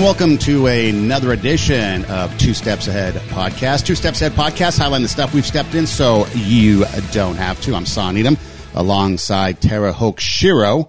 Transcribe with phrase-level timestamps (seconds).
[0.00, 3.84] and welcome to another edition of Two Steps Ahead podcast.
[3.84, 7.74] Two Steps Ahead podcast, highlighting the stuff we've stepped in so you don't have to.
[7.74, 8.38] I'm Son Edom
[8.74, 10.88] alongside Tara Hoke Shiro.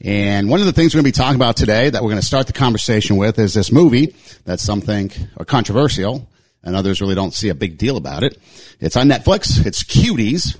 [0.00, 2.20] And one of the things we're going to be talking about today that we're going
[2.20, 6.28] to start the conversation with is this movie that some think are controversial
[6.62, 8.40] and others really don't see a big deal about it.
[8.78, 9.66] It's on Netflix.
[9.66, 10.56] It's Cuties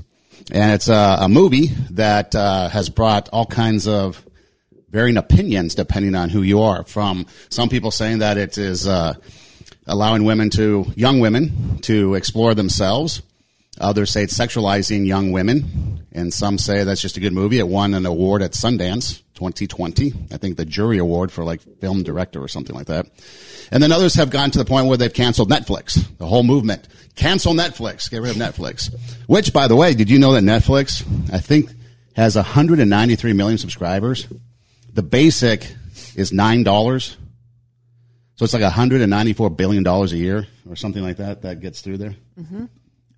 [0.50, 4.26] and it's a, a movie that uh, has brought all kinds of
[4.92, 6.84] varying opinions depending on who you are.
[6.84, 9.14] From some people saying that it is uh,
[9.86, 13.22] allowing women to young women to explore themselves.
[13.80, 17.58] Others say it's sexualizing young women, and some say that's just a good movie.
[17.58, 20.12] It won an award at Sundance 2020.
[20.30, 23.06] I think the jury award for like film director or something like that.
[23.72, 26.06] And then others have gotten to the point where they've canceled Netflix.
[26.18, 26.86] The whole movement
[27.16, 28.94] cancel Netflix, get rid of Netflix.
[29.26, 31.02] Which, by the way, did you know that Netflix
[31.32, 31.70] I think
[32.14, 34.28] has 193 million subscribers?
[34.92, 35.74] The basic
[36.16, 37.16] is nine dollars.
[38.36, 41.98] So it's like 194 billion dollars a year or something like that that gets through
[41.98, 42.16] there.
[42.38, 42.64] Mm-hmm.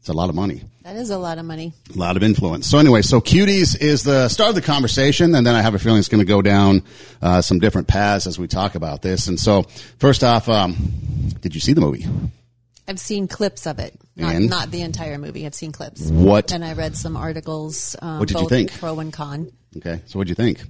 [0.05, 0.63] It's a lot of money.
[0.83, 1.73] That is a lot of money.
[1.95, 2.67] A lot of influence.
[2.69, 5.79] So anyway, so cuties is the start of the conversation, and then I have a
[5.79, 6.83] feeling it's going to go down
[7.23, 9.29] uh, some different paths as we talk about this.
[9.29, 9.63] And so,
[9.99, 10.77] first off, um,
[11.41, 12.05] did you see the movie?
[12.87, 15.47] I've seen clips of it, not, not the entire movie.
[15.47, 16.11] I've seen clips.
[16.11, 16.53] What?
[16.53, 17.97] And I read some articles.
[18.03, 18.73] Um, What did you think?
[18.73, 19.51] Pro and con.
[19.79, 20.61] Okay, so what'd you think?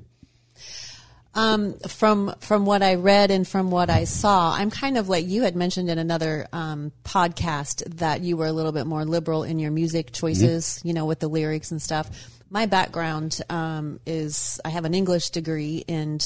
[1.37, 5.27] Um, from from what I read and from what I saw, I'm kind of like
[5.27, 9.43] you had mentioned in another um, podcast that you were a little bit more liberal
[9.43, 12.09] in your music choices, you know, with the lyrics and stuff.
[12.51, 16.25] My background um, is I have an English degree and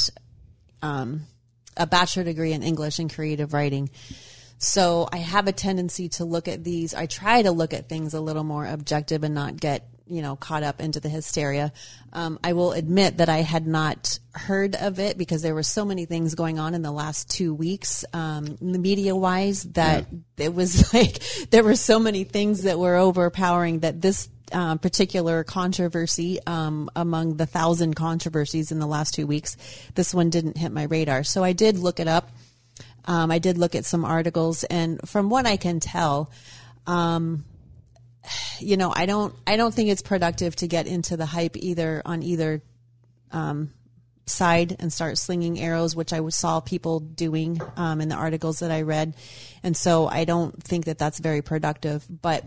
[0.83, 1.23] um,
[1.75, 3.89] a bachelor degree in English and creative writing.
[4.59, 6.93] So I have a tendency to look at these.
[6.93, 10.37] I try to look at things a little more objective and not get you know
[10.37, 11.73] caught up into the hysteria.
[12.13, 15.85] Um, I will admit that I had not heard of it because there were so
[15.85, 20.07] many things going on in the last two weeks, um, media wise, that
[20.37, 21.19] it was like
[21.51, 24.29] there were so many things that were overpowering that this.
[24.51, 29.59] Um, particular controversy um, among the thousand controversies in the last two weeks,
[29.95, 31.23] this one didn't hit my radar.
[31.23, 32.31] So I did look it up.
[33.05, 36.31] Um, I did look at some articles, and from what I can tell,
[36.87, 37.45] um,
[38.59, 42.03] you know, I don't, I don't think it's productive to get into the hype either
[42.05, 42.63] on either
[43.31, 43.73] um,
[44.27, 48.71] side and start slinging arrows, which I saw people doing um, in the articles that
[48.71, 49.15] I read,
[49.63, 52.05] and so I don't think that that's very productive.
[52.09, 52.45] But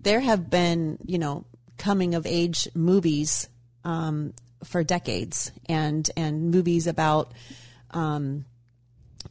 [0.00, 1.44] there have been, you know,
[1.78, 3.48] coming of age movies
[3.84, 7.32] um, for decades, and and movies about
[7.92, 8.44] um,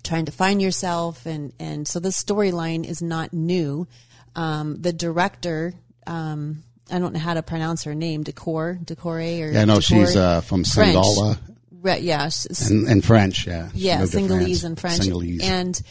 [0.04, 3.88] trying to find yourself and and so the storyline is not new
[4.36, 5.74] um, the director
[6.08, 9.80] um, I don't know how to pronounce her name Decor, Decore or Yeah, I know
[9.80, 10.06] Decore?
[10.06, 10.64] she's uh, from.
[10.64, 11.38] Singala
[11.82, 12.30] Right, yeah
[12.70, 13.48] and, and French.
[13.48, 15.42] Yeah, She yeah Singalese and French Singalese.
[15.44, 15.82] and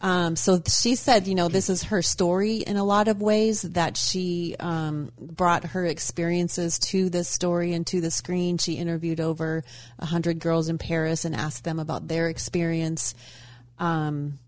[0.00, 3.62] um, so she said you know this is her story in a lot of ways
[3.62, 9.20] that she um, brought her experiences to this story and to the screen she interviewed
[9.20, 9.62] over
[10.00, 13.14] a hundred girls in Paris and asked them about their experience
[13.78, 14.40] um,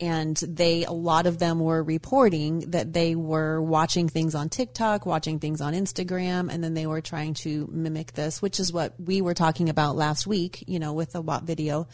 [0.00, 5.04] and they a lot of them were reporting that they were watching things on TikTok,
[5.04, 8.94] watching things on Instagram, and then they were trying to mimic this, which is what
[8.98, 11.86] we were talking about last week, you know, with the WAP video.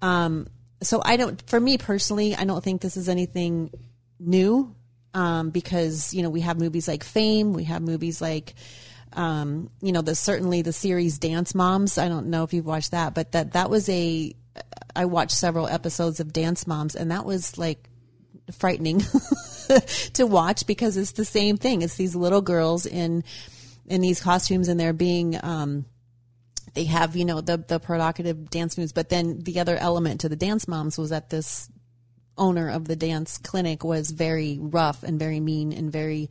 [0.00, 0.48] Um,
[0.82, 3.70] so I don't, for me personally, I don't think this is anything
[4.18, 4.74] new,
[5.14, 8.54] um, because you know we have movies like Fame, we have movies like.
[9.14, 11.98] Um, you know, the certainly the series Dance Moms.
[11.98, 14.34] I don't know if you've watched that, but that that was a
[14.94, 17.88] I watched several episodes of Dance Moms, and that was like
[18.52, 19.00] frightening
[20.14, 21.82] to watch because it's the same thing.
[21.82, 23.24] It's these little girls in
[23.86, 25.86] in these costumes, and they're being um,
[26.74, 30.28] they have you know the the provocative dance moves, but then the other element to
[30.28, 31.68] the Dance Moms was that this
[32.38, 36.30] owner of the dance clinic was very rough and very mean and very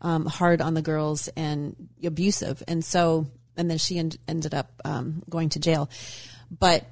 [0.00, 4.72] um, hard on the girls and abusive, and so and then she en- ended up
[4.84, 5.88] um, going to jail,
[6.50, 6.84] but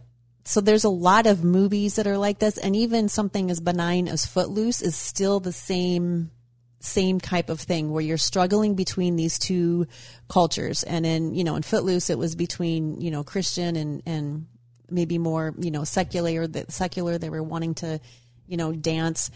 [0.45, 4.09] so there's a lot of movies that are like this and even something as benign
[4.09, 6.31] as footloose is still the same
[6.81, 9.87] same type of thing where you're struggling between these two
[10.29, 10.83] cultures.
[10.83, 14.47] And in you know in footloose it was between you know christian and and
[14.91, 18.01] maybe more you know secular that secular they were wanting to
[18.47, 19.31] you know dance.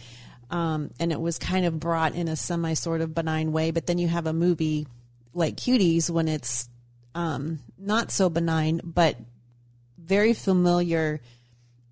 [0.49, 3.71] Um, and it was kind of brought in a semi sort of benign way.
[3.71, 4.87] But then you have a movie
[5.33, 6.69] like cuties when it's
[7.15, 9.17] um, not so benign but
[10.07, 11.21] very familiar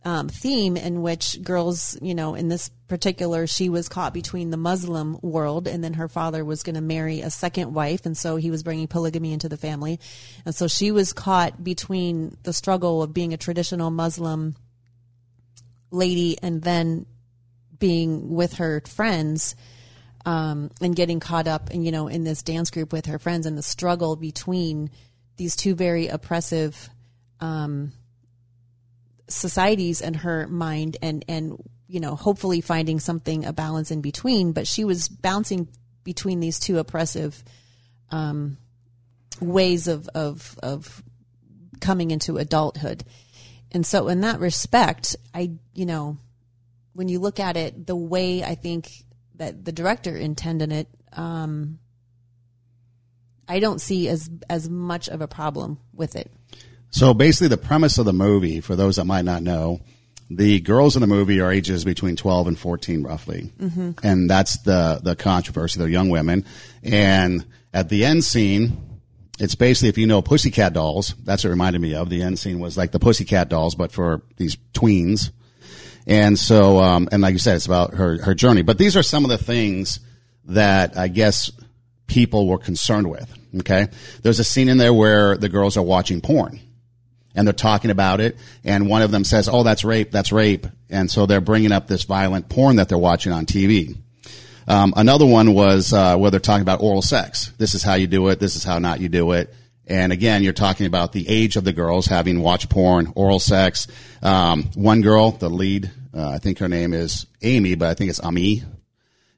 [0.05, 4.59] um, theme in which girls, you know, in this particular, she was caught between the
[4.59, 8.05] Muslim world and then her father was going to marry a second wife.
[8.05, 9.99] And so he was bringing polygamy into the family.
[10.45, 14.57] And so she was caught between the struggle of being a traditional Muslim
[15.91, 17.07] lady and then
[17.79, 19.57] being with her friends
[20.27, 23.47] um, and getting caught up and you know in this dance group with her friends
[23.47, 24.91] and the struggle between
[25.37, 26.89] these two very oppressive
[27.41, 27.93] um,
[29.29, 31.57] societies in her mind and and
[31.87, 34.53] you know hopefully finding something a balance in between.
[34.53, 35.69] But she was bouncing
[36.03, 37.43] between these two oppressive
[38.11, 38.59] um,
[39.41, 41.03] ways of of of
[41.81, 43.05] coming into adulthood.
[43.73, 46.17] And so in that respect i you know
[46.93, 48.89] when you look at it the way i think
[49.35, 51.81] that the director intended it um,
[53.49, 56.31] i don't see as as much of a problem with it
[56.95, 59.81] So basically, the premise of the movie, for those that might not know,
[60.31, 63.51] the girls in the movie are ages between 12 and 14, roughly.
[64.05, 65.81] And that's the, the controversy.
[65.81, 66.45] They're young women.
[66.85, 69.01] And at the end scene,
[69.41, 72.11] it's basically, if you know Pussycat Dolls, that's what it reminded me of.
[72.11, 75.33] The end scene was like the Pussycat Dolls, but for these tweens.
[76.07, 78.63] And so, um, and like you said, it's about her, her journey.
[78.63, 79.99] But these are some of the things
[80.45, 81.51] that I guess
[82.07, 83.37] people were concerned with.
[83.59, 83.89] Okay.
[84.23, 86.61] There's a scene in there where the girls are watching porn
[87.35, 88.37] and they're talking about it.
[88.65, 90.11] And one of them says, Oh, that's rape.
[90.11, 90.67] That's rape.
[90.91, 93.97] And so they're bringing up this violent porn that they're watching on TV.
[94.67, 97.53] Um, another one was uh, where they're talking about oral sex.
[97.59, 98.41] This is how you do it.
[98.41, 99.53] This is how not you do it.
[99.87, 103.87] And again, you're talking about the age of the girls having watched porn, oral sex.
[104.23, 108.11] Um, one girl, the lead, uh, I think her name is Amy, but I think
[108.11, 108.63] it's Ami.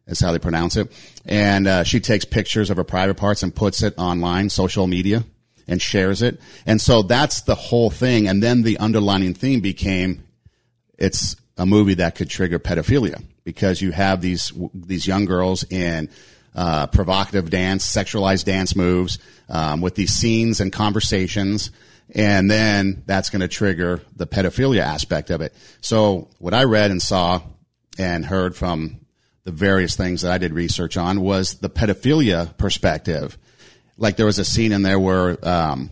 [0.07, 0.93] Is how they pronounce it.
[1.25, 5.25] And uh, she takes pictures of her private parts and puts it online, social media,
[5.69, 6.41] and shares it.
[6.65, 8.29] And so that's the whole thing.
[8.29, 10.25] And then the underlining theme became
[10.99, 16.11] it's a movie that could trigger pedophilia because you have these these young girls in
[16.55, 19.19] uh, provocative dance, sexualized dance moves
[19.49, 21.71] um, with these scenes and conversations,
[22.15, 25.55] and then that's going to trigger the pedophilia aspect of it.
[25.81, 27.43] So what I read and saw
[27.99, 29.01] and heard from
[29.45, 33.39] the various things that I did research on was the pedophilia perspective.
[33.97, 35.91] Like there was a scene in there where um,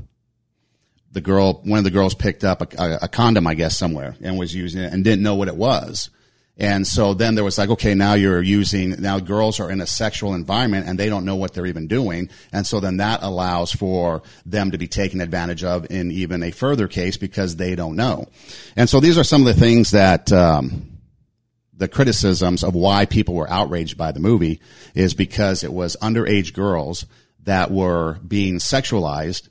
[1.12, 4.17] the girl, one of the girls picked up a, a, a condom, I guess, somewhere
[4.21, 6.11] and was using it and didn't know what it was.
[6.56, 9.87] And so then there was like, okay, now you're using, now girls are in a
[9.87, 12.31] sexual environment and they don't know what they're even doing.
[12.53, 16.53] And so then that allows for them to be taken advantage of in even a
[16.53, 18.29] further case because they don't know.
[18.77, 20.91] And so these are some of the things that, um,
[21.77, 24.61] the criticisms of why people were outraged by the movie
[24.95, 27.05] is because it was underage girls
[27.44, 29.49] that were being sexualized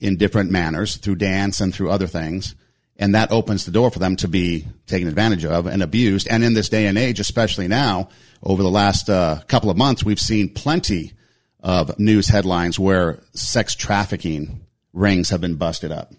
[0.00, 2.54] in different manners through dance and through other things.
[2.96, 6.28] And that opens the door for them to be taken advantage of and abused.
[6.28, 8.08] And in this day and age, especially now,
[8.42, 11.12] over the last uh, couple of months, we've seen plenty
[11.60, 16.12] of news headlines where sex trafficking rings have been busted up.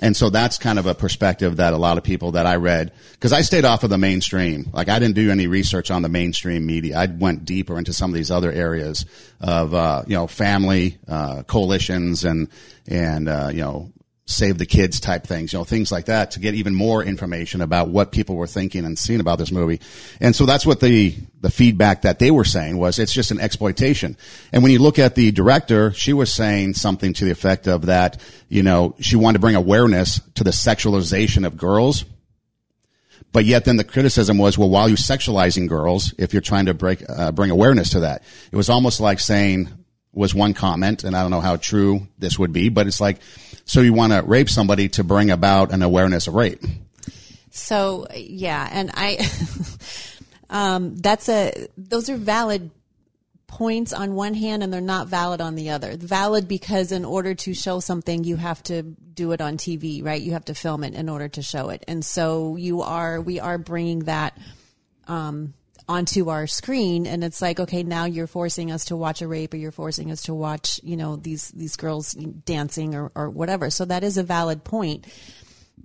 [0.00, 2.92] And so that's kind of a perspective that a lot of people that I read,
[3.12, 4.70] because I stayed off of the mainstream.
[4.72, 6.96] Like I didn't do any research on the mainstream media.
[6.96, 9.04] I went deeper into some of these other areas
[9.40, 12.48] of, uh, you know, family, uh, coalitions and,
[12.88, 13.92] and, uh, you know,
[14.30, 17.60] save the kids type things, you know, things like that to get even more information
[17.60, 19.80] about what people were thinking and seeing about this movie.
[20.20, 23.40] And so that's what the, the feedback that they were saying was it's just an
[23.40, 24.16] exploitation.
[24.52, 27.86] And when you look at the director, she was saying something to the effect of
[27.86, 32.04] that, you know, she wanted to bring awareness to the sexualization of girls.
[33.32, 36.74] But yet then the criticism was, well, while you're sexualizing girls, if you're trying to
[36.74, 39.68] break, uh, bring awareness to that, it was almost like saying,
[40.12, 43.18] was one comment, and I don't know how true this would be, but it's like,
[43.64, 46.62] so you want to rape somebody to bring about an awareness of rape.
[47.50, 49.18] So yeah, and I,
[50.50, 52.70] um, that's a those are valid
[53.46, 55.96] points on one hand, and they're not valid on the other.
[55.96, 60.20] Valid because in order to show something, you have to do it on TV, right?
[60.20, 63.40] You have to film it in order to show it, and so you are we
[63.40, 64.36] are bringing that.
[65.06, 65.54] Um,
[65.90, 69.52] onto our screen and it's like okay now you're forcing us to watch a rape
[69.52, 73.70] or you're forcing us to watch you know these these girls dancing or, or whatever
[73.70, 75.04] so that is a valid point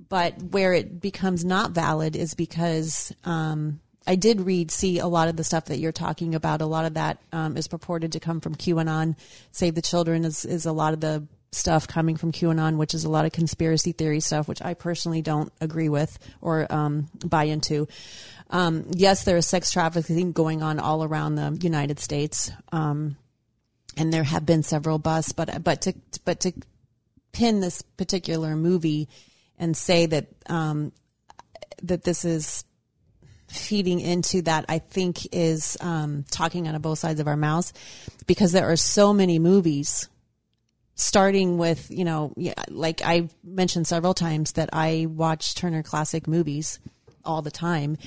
[0.07, 5.29] but where it becomes not valid is because um, I did read, see a lot
[5.29, 6.61] of the stuff that you're talking about.
[6.61, 9.15] A lot of that um, is purported to come from QAnon.
[9.51, 13.05] Save the Children is, is a lot of the stuff coming from QAnon, which is
[13.05, 17.45] a lot of conspiracy theory stuff, which I personally don't agree with or um, buy
[17.45, 17.87] into.
[18.49, 23.17] Um, yes, there is sex trafficking going on all around the United States, um,
[23.97, 25.31] and there have been several busts.
[25.31, 25.93] But but to
[26.25, 26.53] but to
[27.31, 29.09] pin this particular movie
[29.57, 30.91] and say that um,
[31.83, 32.65] that this is
[33.47, 37.73] feeding into that, I think is um, talking out of both sides of our mouths,
[38.27, 40.07] because there are so many movies
[40.95, 46.27] starting with you know yeah, like i mentioned several times that i watch turner classic
[46.27, 46.79] movies
[47.25, 47.97] all the time.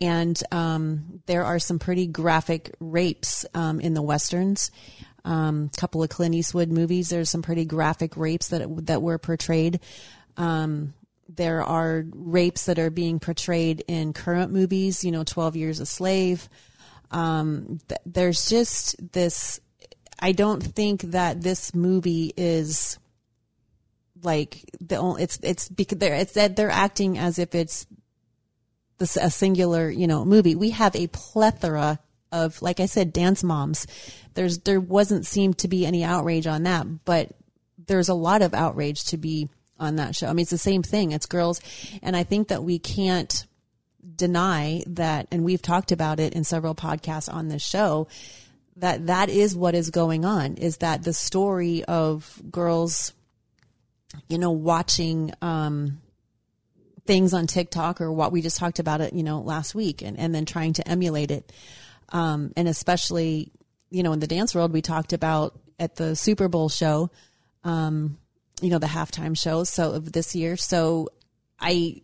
[0.00, 4.70] And um, there are some pretty graphic rapes um, in the westerns.
[5.24, 7.08] A um, couple of Clint Eastwood movies.
[7.08, 9.80] There's some pretty graphic rapes that that were portrayed.
[10.36, 10.92] Um,
[11.28, 15.02] there are rapes that are being portrayed in current movies.
[15.02, 16.48] You know, Twelve Years a Slave.
[17.10, 19.60] Um, th- there's just this.
[20.18, 22.98] I don't think that this movie is
[24.22, 25.22] like the only.
[25.22, 27.86] It's it's because they're it's that they're acting as if it's
[28.98, 30.54] this a singular you know movie.
[30.54, 31.98] We have a plethora
[32.32, 33.86] of like I said, dance moms.
[34.34, 37.30] There's there wasn't seem to be any outrage on that, but
[37.86, 40.28] there's a lot of outrage to be on that show.
[40.28, 41.12] I mean, it's the same thing.
[41.12, 41.60] It's girls,
[42.02, 43.46] and I think that we can't
[44.16, 48.08] deny that, and we've talked about it in several podcasts on this show.
[48.76, 50.56] That that is what is going on.
[50.56, 53.12] Is that the story of girls,
[54.28, 56.00] you know, watching um,
[57.06, 60.18] things on TikTok or what we just talked about it, you know, last week, and
[60.18, 61.52] and then trying to emulate it,
[62.10, 63.52] um, and especially,
[63.90, 67.10] you know, in the dance world, we talked about at the Super Bowl show.
[67.62, 68.18] Um,
[68.60, 71.08] you know the halftime shows so of this year so
[71.60, 72.00] i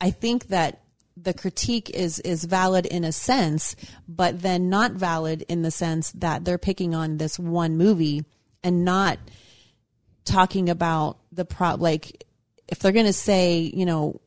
[0.00, 0.80] i think that
[1.16, 3.76] the critique is is valid in a sense
[4.08, 8.24] but then not valid in the sense that they're picking on this one movie
[8.62, 9.18] and not
[10.24, 12.24] talking about the pro like
[12.68, 14.20] if they're going to say you know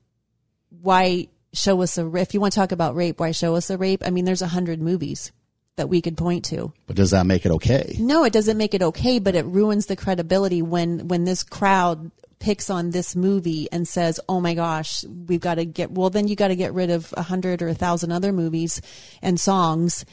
[0.82, 3.78] why show us a if you want to talk about rape why show us a
[3.78, 5.32] rape i mean there's a hundred movies
[5.78, 6.72] that we could point to.
[6.88, 7.96] But does that make it okay?
[8.00, 12.12] No, it doesn't make it okay, but it ruins the credibility when when this crowd
[12.40, 16.28] picks on this movie and says, "Oh my gosh, we've got to get." Well, then
[16.28, 18.82] you got to get rid of a hundred or a thousand other movies
[19.22, 20.06] and songs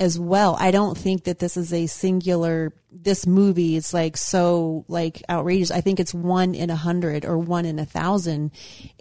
[0.00, 0.56] as well.
[0.58, 2.72] I don't think that this is a singular.
[2.90, 5.70] This movie is like so like outrageous.
[5.70, 8.52] I think it's one in a hundred or one in a thousand.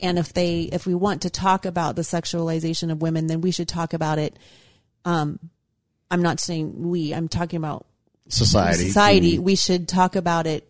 [0.01, 3.51] And if they, if we want to talk about the sexualization of women, then we
[3.51, 4.37] should talk about it.
[5.05, 5.39] Um,
[6.11, 7.85] I'm not saying we, I'm talking about
[8.27, 8.87] society.
[8.87, 9.33] Society.
[9.35, 9.43] Mm-hmm.
[9.43, 10.68] We should talk about it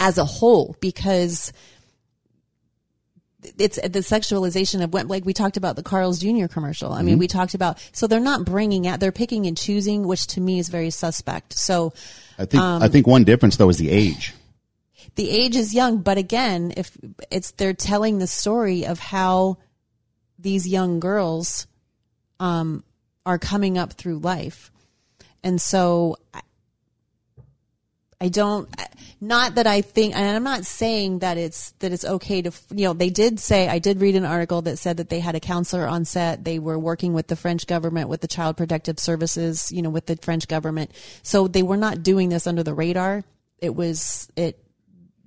[0.00, 1.52] as a whole because
[3.56, 6.46] it's the sexualization of what, like we talked about the Carl's Jr.
[6.46, 6.92] commercial.
[6.92, 7.20] I mean, mm-hmm.
[7.20, 10.58] we talked about so they're not bringing out they're picking and choosing, which to me
[10.58, 11.54] is very suspect.
[11.54, 11.92] So
[12.38, 14.34] I think um, I think one difference though is the age.
[15.14, 16.96] The age is young, but again, if
[17.30, 19.58] it's they're telling the story of how
[20.38, 21.66] these young girls
[22.38, 22.84] um,
[23.26, 24.70] are coming up through life.
[25.42, 26.16] And so
[28.20, 28.68] I don't,
[29.20, 32.84] not that I think, and I'm not saying that it's, that it's okay to, you
[32.84, 35.40] know, they did say, I did read an article that said that they had a
[35.40, 36.44] counselor on set.
[36.44, 40.06] They were working with the French government, with the Child Protective Services, you know, with
[40.06, 40.92] the French government.
[41.24, 43.24] So they were not doing this under the radar.
[43.58, 44.62] It was, it,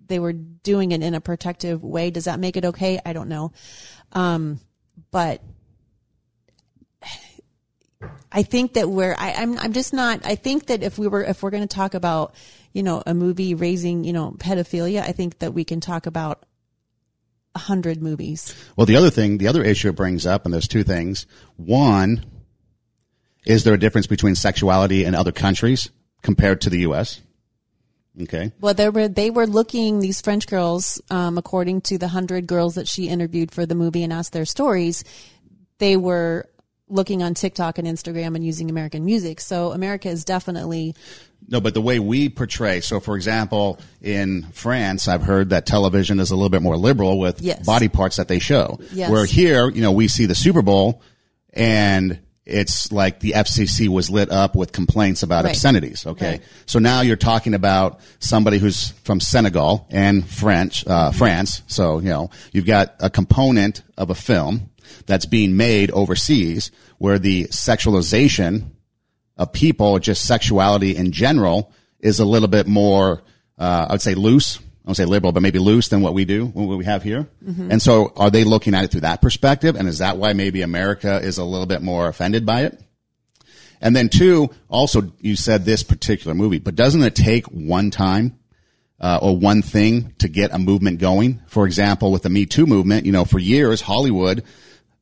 [0.08, 2.12] they were doing it in a protective way.
[2.12, 3.00] Does that make it okay?
[3.06, 3.52] I don't know.
[4.14, 4.62] Um,
[5.12, 5.42] but
[8.32, 11.24] I think that we're, I, I'm, I'm just not, I think that if we were,
[11.24, 12.36] if we're going to talk about,
[12.74, 16.46] you know, a movie raising, you know, pedophilia, I think that we can talk about
[17.56, 18.56] a hundred movies.
[18.76, 21.26] Well, the other thing, the other issue it brings up, and there's two things.
[21.58, 22.26] One,
[23.46, 25.90] is there a difference between sexuality in other countries
[26.22, 27.22] compared to the U.S.?
[28.22, 28.52] Okay.
[28.60, 32.76] Well, they were they were looking these French girls, um, according to the hundred girls
[32.76, 35.06] that she interviewed for the movie and asked their stories.
[35.78, 36.50] They were
[36.92, 39.40] looking on TikTok and Instagram and using American music.
[39.40, 40.96] So America is definitely
[41.48, 42.82] no, but the way we portray.
[42.82, 47.20] So, for example, in France, I've heard that television is a little bit more liberal
[47.20, 47.66] with yes.
[47.66, 48.80] body parts that they show.
[48.94, 49.10] Yes.
[49.10, 51.02] Where here, you know, we see the Super Bowl
[51.54, 55.52] and it's like the FCC was lit up with complaints about right.
[55.52, 56.06] obscenities.
[56.06, 56.32] Okay.
[56.32, 56.42] Right.
[56.66, 61.62] So now you're talking about somebody who's from Senegal and French, uh, France.
[61.68, 64.71] So, you know, you've got a component of a film
[65.06, 68.66] that's being made overseas where the sexualization
[69.38, 73.24] of people, just sexuality in general, is a little bit more,
[73.58, 74.58] uh, I would say loose.
[74.58, 77.28] I don't say liberal, but maybe loose than what we do, what we have here.
[77.44, 77.72] Mm-hmm.
[77.72, 79.76] And so are they looking at it through that perspective?
[79.76, 82.80] And is that why maybe America is a little bit more offended by it?
[83.80, 88.40] And then two, also you said this particular movie, but doesn't it take one time
[89.00, 91.42] uh, or one thing to get a movement going?
[91.48, 94.44] For example, with the Me Too movement, you know, for years Hollywood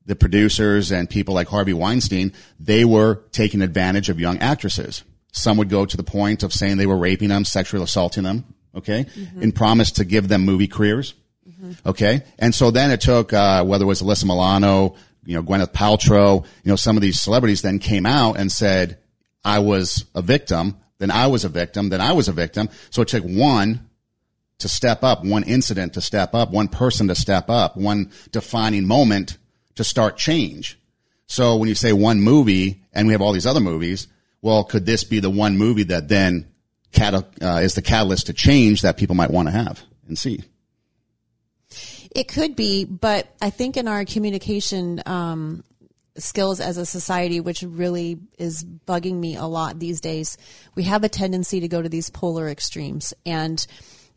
[0.06, 5.04] the producers and people like Harvey Weinstein, they were taking advantage of young actresses.
[5.32, 8.46] Some would go to the point of saying they were raping them, sexually assaulting them,
[8.76, 9.44] okay, mm-hmm.
[9.44, 11.14] and promised to give them movie careers,
[11.48, 11.88] mm-hmm.
[11.88, 12.24] okay?
[12.40, 16.44] And so then it took, uh, whether it was Alyssa Milano, you know, Gwyneth Paltrow,
[16.64, 18.98] you know, some of these celebrities then came out and said,
[19.44, 22.70] I was a victim, then I was a victim, then I was a victim.
[22.90, 23.90] So it took one
[24.60, 28.86] to step up, one incident to step up, one person to step up, one defining
[28.86, 29.38] moment
[29.80, 30.78] to start change.
[31.26, 34.10] So when you say one movie and we have all these other movies,
[34.42, 36.52] well, could this be the one movie that then
[37.00, 40.44] uh, is the catalyst to change that people might want to have and see?
[42.12, 45.64] It could be, but I think in our communication um,
[46.18, 50.38] skills as a society, which really is bugging me a lot these days,
[50.76, 53.14] we have a tendency to go to these polar extremes.
[53.26, 53.66] And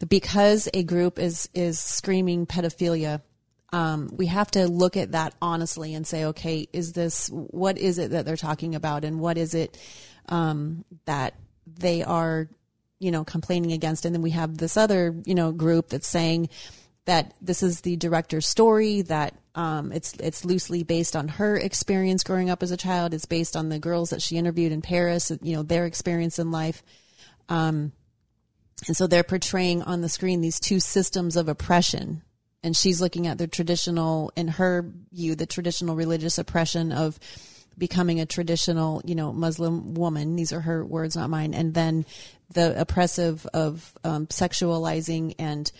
[0.09, 3.21] because a group is is screaming pedophilia,
[3.73, 7.99] um, we have to look at that honestly and say, okay, is this what is
[7.99, 9.79] it that they're talking about, and what is it
[10.29, 11.35] um, that
[11.67, 12.49] they are,
[12.99, 14.05] you know, complaining against?
[14.05, 16.51] And then we have this other, you know, group that's saying
[17.07, 22.25] that this is the director's story that um, it's it's loosely based on her experience
[22.25, 23.15] growing up as a child.
[23.15, 26.51] It's based on the girls that she interviewed in Paris, you know, their experience in
[26.51, 26.83] life.
[27.49, 27.93] Um,
[28.87, 32.23] and so they're portraying on the screen these two systems of oppression.
[32.63, 37.19] And she's looking at the traditional, in her view, the traditional religious oppression of
[37.77, 40.37] becoming a traditional, you know, Muslim woman.
[40.37, 41.55] These are her words, not mine.
[41.55, 42.07] And then
[42.51, 45.73] the oppressive of um, sexualizing and,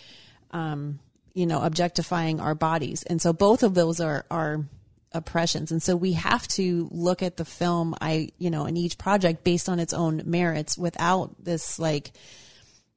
[0.51, 0.99] um,
[1.33, 3.03] you know, objectifying our bodies.
[3.03, 4.65] And so both of those are, are
[5.13, 5.71] oppressions.
[5.71, 9.43] And so we have to look at the film, I, you know, in each project
[9.43, 12.11] based on its own merits without this like,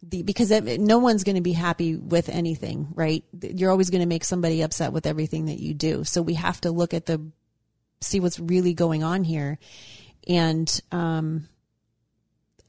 [0.02, 3.24] the, because it, no one's going to be happy with anything, right?
[3.40, 6.04] You're always going to make somebody upset with everything that you do.
[6.04, 7.30] So we have to look at the,
[8.00, 9.58] see what's really going on here.
[10.28, 11.48] And, um,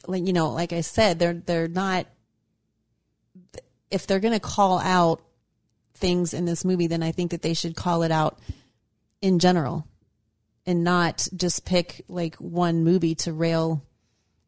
[0.07, 2.07] like, you know, like I said, they're, they're not,
[3.91, 5.21] if they're going to call out
[5.95, 8.39] things in this movie, then I think that they should call it out
[9.21, 9.87] in general
[10.65, 13.83] and not just pick like one movie to rail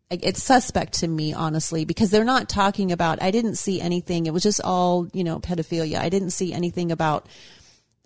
[0.09, 4.25] it's suspect to me honestly because they're not talking about i didn't see anything.
[4.25, 5.99] It was just all you know pedophilia.
[5.99, 7.27] I didn't see anything about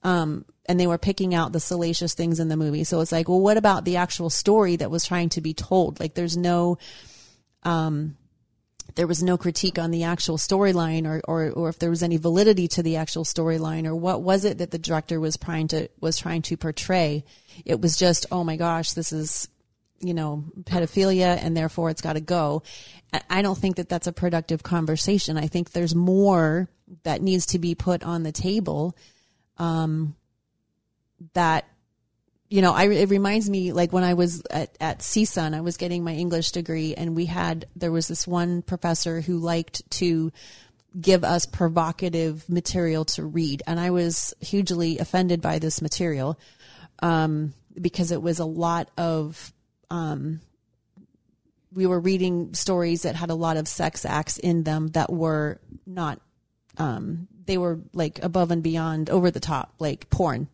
[0.03, 2.83] um and they were picking out the salacious things in the movie.
[2.83, 5.99] So it's like well what about the actual story that was trying to be told?
[5.99, 6.77] Like there's no
[7.63, 8.17] um
[8.95, 12.17] there was no critique on the actual storyline or, or, or if there was any
[12.17, 15.87] validity to the actual storyline or what was it that the director was trying to
[16.01, 17.23] was trying to portray?
[17.65, 19.47] It was just oh my gosh this is
[20.03, 22.63] you know, pedophilia and therefore it's got to go.
[23.29, 25.37] I don't think that that's a productive conversation.
[25.37, 26.69] I think there's more
[27.03, 28.97] that needs to be put on the table.
[29.57, 30.15] Um,
[31.33, 31.65] that,
[32.49, 35.77] you know, I, it reminds me like when I was at, at CSUN, I was
[35.77, 40.31] getting my English degree and we had, there was this one professor who liked to
[40.99, 43.63] give us provocative material to read.
[43.65, 46.39] And I was hugely offended by this material.
[46.99, 49.53] Um, because it was a lot of
[49.93, 50.41] um,
[51.71, 55.61] we were reading stories that had a lot of sex acts in them that were
[55.85, 56.19] not
[56.79, 60.47] um, they were like above and beyond over the top like porn.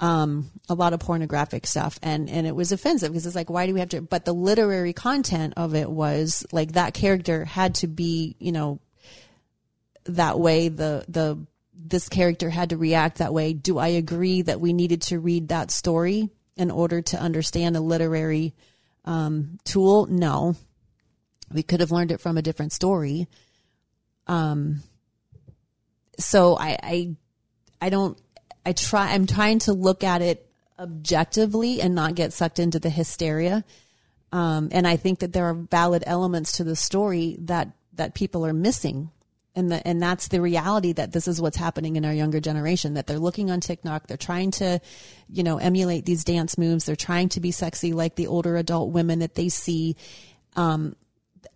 [0.00, 2.00] Um, a lot of pornographic stuff.
[2.02, 4.32] And and it was offensive because it's like why do we have to but the
[4.32, 8.80] literary content of it was like that character had to be you know
[10.04, 10.68] that way.
[10.68, 13.52] The the this character had to react that way.
[13.52, 17.80] Do i agree that we needed to read that story in order to understand a
[17.80, 18.54] literary
[19.04, 20.06] um, tool?
[20.06, 20.56] No.
[21.52, 23.28] We could have learned it from a different story.
[24.26, 24.82] Um,
[26.18, 27.16] so I, I,
[27.80, 28.18] I don't,
[28.64, 32.90] I try, I'm trying to look at it objectively and not get sucked into the
[32.90, 33.64] hysteria.
[34.32, 38.44] Um, and I think that there are valid elements to the story that, that people
[38.44, 39.10] are missing
[39.56, 42.94] and the, and that's the reality that this is what's happening in our younger generation
[42.94, 44.80] that they're looking on TikTok they're trying to
[45.28, 48.90] you know emulate these dance moves they're trying to be sexy like the older adult
[48.90, 49.96] women that they see
[50.56, 50.96] um,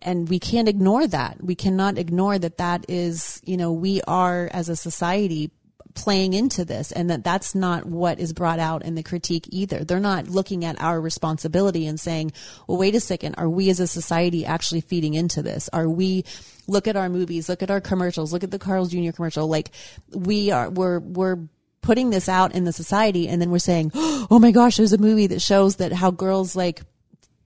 [0.01, 4.49] and we can't ignore that we cannot ignore that that is you know we are
[4.53, 5.51] as a society
[5.99, 9.83] playing into this and that that's not what is brought out in the critique either.
[9.83, 12.31] They're not looking at our responsibility and saying,
[12.67, 15.69] well, wait a second, are we as a society actually feeding into this?
[15.73, 16.25] Are we,
[16.69, 19.11] look at our movies, look at our commercials, look at the Carl's Jr.
[19.11, 19.47] commercial.
[19.47, 19.71] Like
[20.13, 21.37] we are, we're, we're,
[21.81, 24.97] putting this out in the society and then we're saying, oh my gosh, there's a
[24.97, 26.81] movie that shows that how girls like,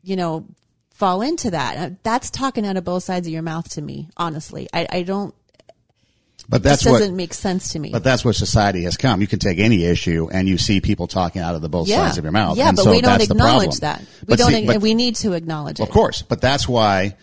[0.02, 0.46] you know,
[0.94, 1.78] fall into that.
[1.78, 4.68] Uh, that's talking out of both sides of your mouth to me, honestly.
[4.74, 5.34] I, I don't,
[6.50, 7.92] but that doesn't what, make sense to me.
[7.92, 9.22] But that's what society has come.
[9.22, 12.06] You can take any issue and you see people talking out of the both yeah.
[12.06, 12.58] sides of your mouth.
[12.58, 14.00] Yeah, and but so we don't acknowledge that.
[14.02, 14.52] We But don't.
[14.52, 15.84] see, but- we need to acknowledge it.
[15.84, 17.16] Of course, but that's why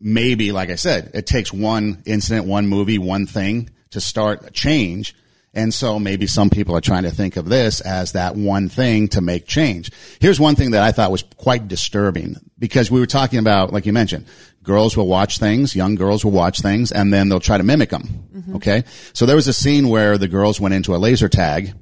[0.00, 4.50] maybe, like I said, it takes one incident, one movie, one thing to start a
[4.50, 5.14] change.
[5.52, 9.08] And so maybe some people are trying to think of this as that one thing
[9.08, 9.90] to make change.
[10.20, 13.84] Here's one thing that I thought was quite disturbing because we were talking about, like
[13.84, 14.26] you mentioned,
[14.62, 17.90] girls will watch things, young girls will watch things, and then they'll try to mimic
[17.90, 18.28] them.
[18.32, 18.56] Mm-hmm.
[18.56, 18.84] Okay.
[19.12, 21.74] So there was a scene where the girls went into a laser tag.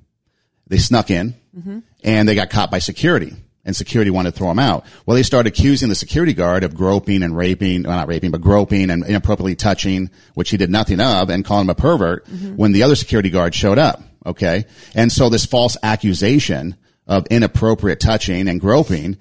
[0.67, 1.81] They snuck in mm-hmm.
[2.05, 3.35] and they got caught by security.
[3.69, 4.87] And security wanted to throw him out.
[5.05, 8.41] Well, they started accusing the security guard of groping and raping, well, not raping, but
[8.41, 12.57] groping and inappropriately touching, which he did nothing of, and calling him a pervert mm-hmm.
[12.57, 14.03] when the other security guard showed up.
[14.25, 14.65] Okay.
[14.95, 16.77] And so this false accusation
[17.07, 19.19] of inappropriate touching and groping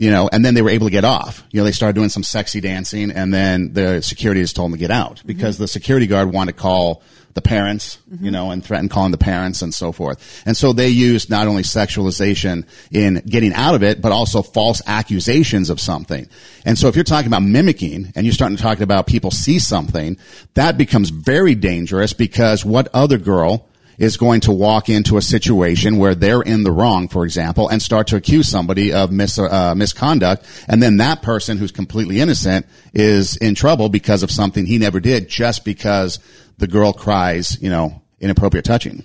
[0.00, 1.44] you know, and then they were able to get off.
[1.50, 4.78] You know, they started doing some sexy dancing and then the security just told them
[4.78, 5.64] to get out because mm-hmm.
[5.64, 7.02] the security guard wanted to call
[7.34, 8.24] the parents, mm-hmm.
[8.24, 10.42] you know, and threaten calling the parents and so forth.
[10.46, 14.80] And so they used not only sexualization in getting out of it, but also false
[14.86, 16.26] accusations of something.
[16.64, 19.58] And so if you're talking about mimicking and you're starting to talk about people see
[19.58, 20.16] something,
[20.54, 23.68] that becomes very dangerous because what other girl
[24.00, 27.82] is going to walk into a situation where they're in the wrong, for example, and
[27.82, 30.46] start to accuse somebody of mis- uh, misconduct.
[30.66, 35.00] And then that person who's completely innocent is in trouble because of something he never
[35.00, 36.18] did just because
[36.56, 39.04] the girl cries, you know, inappropriate touching.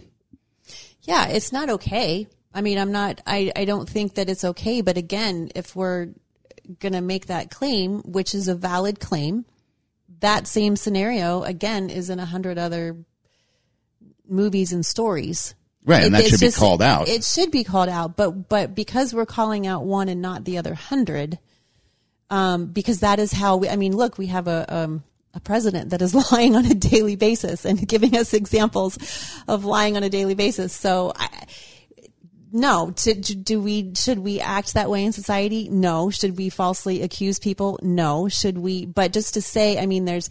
[1.02, 2.28] Yeah, it's not okay.
[2.54, 4.80] I mean, I'm not, I, I don't think that it's okay.
[4.80, 6.08] But again, if we're
[6.80, 9.44] going to make that claim, which is a valid claim,
[10.22, 12.96] that same scenario again is in a hundred other
[14.28, 15.56] movies and stories.
[15.84, 16.04] Right.
[16.04, 17.08] And It- that should be called out.
[17.08, 20.58] It should be called out, but but because we're calling out one and not the
[20.58, 21.38] other hundred,
[22.30, 23.70] um, because that is how we.
[23.70, 25.04] I mean, look, we have a um,
[25.36, 28.98] a president that is lying on a daily basis and giving us examples
[29.48, 30.74] of lying on a daily basis.
[30.74, 31.14] So.
[31.16, 31.30] I,
[32.52, 35.68] no, to, to- do we should we act that way in society?
[35.68, 36.10] No.
[36.10, 37.78] Should we falsely accuse people?
[37.82, 38.30] No.
[38.30, 38.86] Should we?
[38.86, 40.30] But just to say, I mean, there's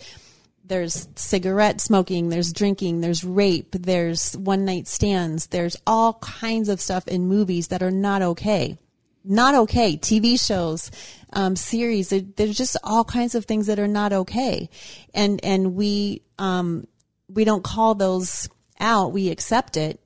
[0.65, 6.81] there's cigarette smoking, there's drinking, there's rape, there's one night stands, there's all kinds of
[6.81, 8.79] stuff in movies that are not okay.
[9.27, 9.97] Not okay.
[9.97, 10.91] TV shows,
[11.33, 14.69] um, series, there, there's just all kinds of things that are not okay.
[15.15, 16.87] And, and we, um,
[17.29, 18.49] we don't call those
[18.79, 19.13] out.
[19.13, 20.01] We accept it.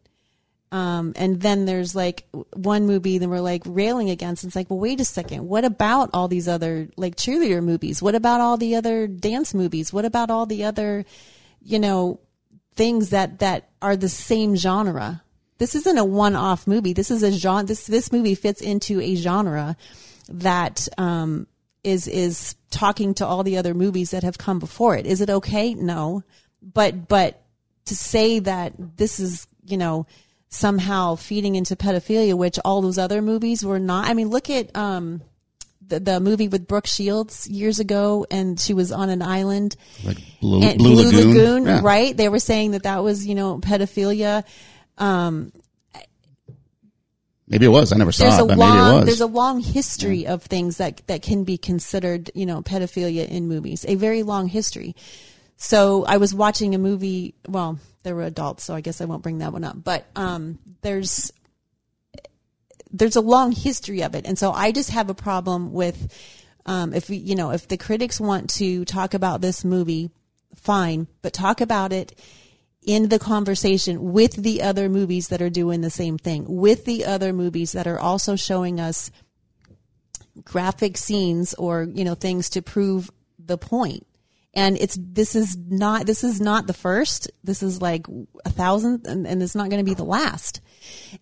[0.70, 4.44] Um, and then there's like one movie that we're like railing against.
[4.44, 5.48] It's like, well, wait a second.
[5.48, 8.02] What about all these other like cheerleader movies?
[8.02, 9.92] What about all the other dance movies?
[9.92, 11.06] What about all the other,
[11.62, 12.20] you know,
[12.76, 15.22] things that, that are the same genre?
[15.56, 16.92] This isn't a one-off movie.
[16.92, 17.64] This is a genre.
[17.64, 19.74] This, this movie fits into a genre
[20.28, 21.46] that, um,
[21.82, 25.06] is, is talking to all the other movies that have come before it.
[25.06, 25.72] Is it okay?
[25.72, 26.22] No.
[26.62, 27.40] But, but
[27.86, 30.06] to say that this is, you know,
[30.48, 34.08] somehow feeding into pedophilia, which all those other movies were not.
[34.08, 35.20] I mean, look at um,
[35.86, 39.76] the, the movie with Brooke Shields years ago, and she was on an island.
[40.04, 41.66] Like Blue, and Blue Lagoon.
[41.66, 41.80] Yeah.
[41.82, 42.16] right?
[42.16, 44.44] They were saying that that was, you know, pedophilia.
[47.50, 47.92] Maybe it was.
[47.92, 49.04] I never saw it, but long, maybe it was.
[49.06, 53.48] there's a long history of things that that can be considered, you know, pedophilia in
[53.48, 53.86] movies.
[53.88, 54.94] A very long history.
[55.56, 57.34] So I was watching a movie.
[57.48, 57.78] Well,
[58.08, 59.84] there were adults, so I guess I won't bring that one up.
[59.84, 61.30] But um, there's
[62.90, 66.10] there's a long history of it, and so I just have a problem with
[66.64, 70.10] um, if you know, if the critics want to talk about this movie,
[70.54, 72.18] fine, but talk about it
[72.80, 77.04] in the conversation with the other movies that are doing the same thing, with the
[77.04, 79.10] other movies that are also showing us
[80.46, 84.06] graphic scenes or you know things to prove the point
[84.58, 87.30] and it's this is not this is not the first.
[87.44, 88.06] This is like
[88.44, 90.60] a thousand and, and it's not going to be the last.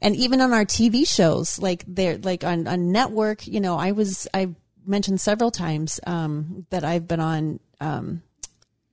[0.00, 3.92] And even on our tv shows like they're like on, on network you know i
[3.92, 4.54] was i
[4.86, 8.22] mentioned several times um, that i've been on um,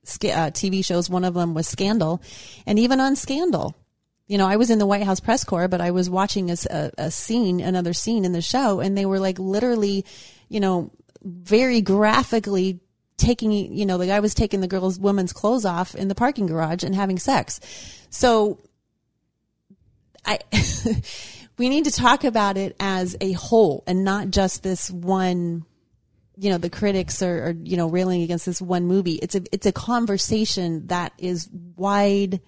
[0.04, 1.08] uh, tv shows.
[1.08, 2.20] One of them was scandal.
[2.66, 3.74] And even on scandal
[4.26, 6.56] you know, I was in the White House press corps, but I was watching a,
[6.70, 10.06] a, a scene, another scene in the show, and they were like literally,
[10.48, 10.90] you know,
[11.22, 12.80] very graphically
[13.16, 16.46] taking, you know, the guy was taking the girl's woman's clothes off in the parking
[16.46, 17.60] garage and having sex.
[18.10, 18.60] So
[20.24, 20.38] I,
[21.58, 25.64] we need to talk about it as a whole and not just this one
[26.36, 29.42] you know the critics are, are you know railing against this one movie it's a
[29.52, 32.40] it's a conversation that is wide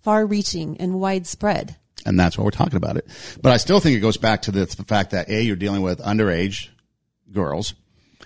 [0.00, 3.06] far reaching and widespread and that's why we're talking about it.
[3.40, 5.82] But I still think it goes back to the, the fact that a you're dealing
[5.82, 6.68] with underage
[7.32, 7.74] girls,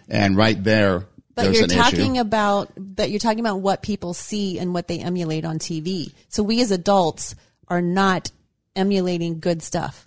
[0.09, 1.07] and right there,
[1.45, 2.21] but you're talking issue.
[2.21, 6.43] about that you're talking about what people see and what they emulate on TV so
[6.43, 7.35] we as adults
[7.69, 8.31] are not
[8.77, 10.07] emulating good stuff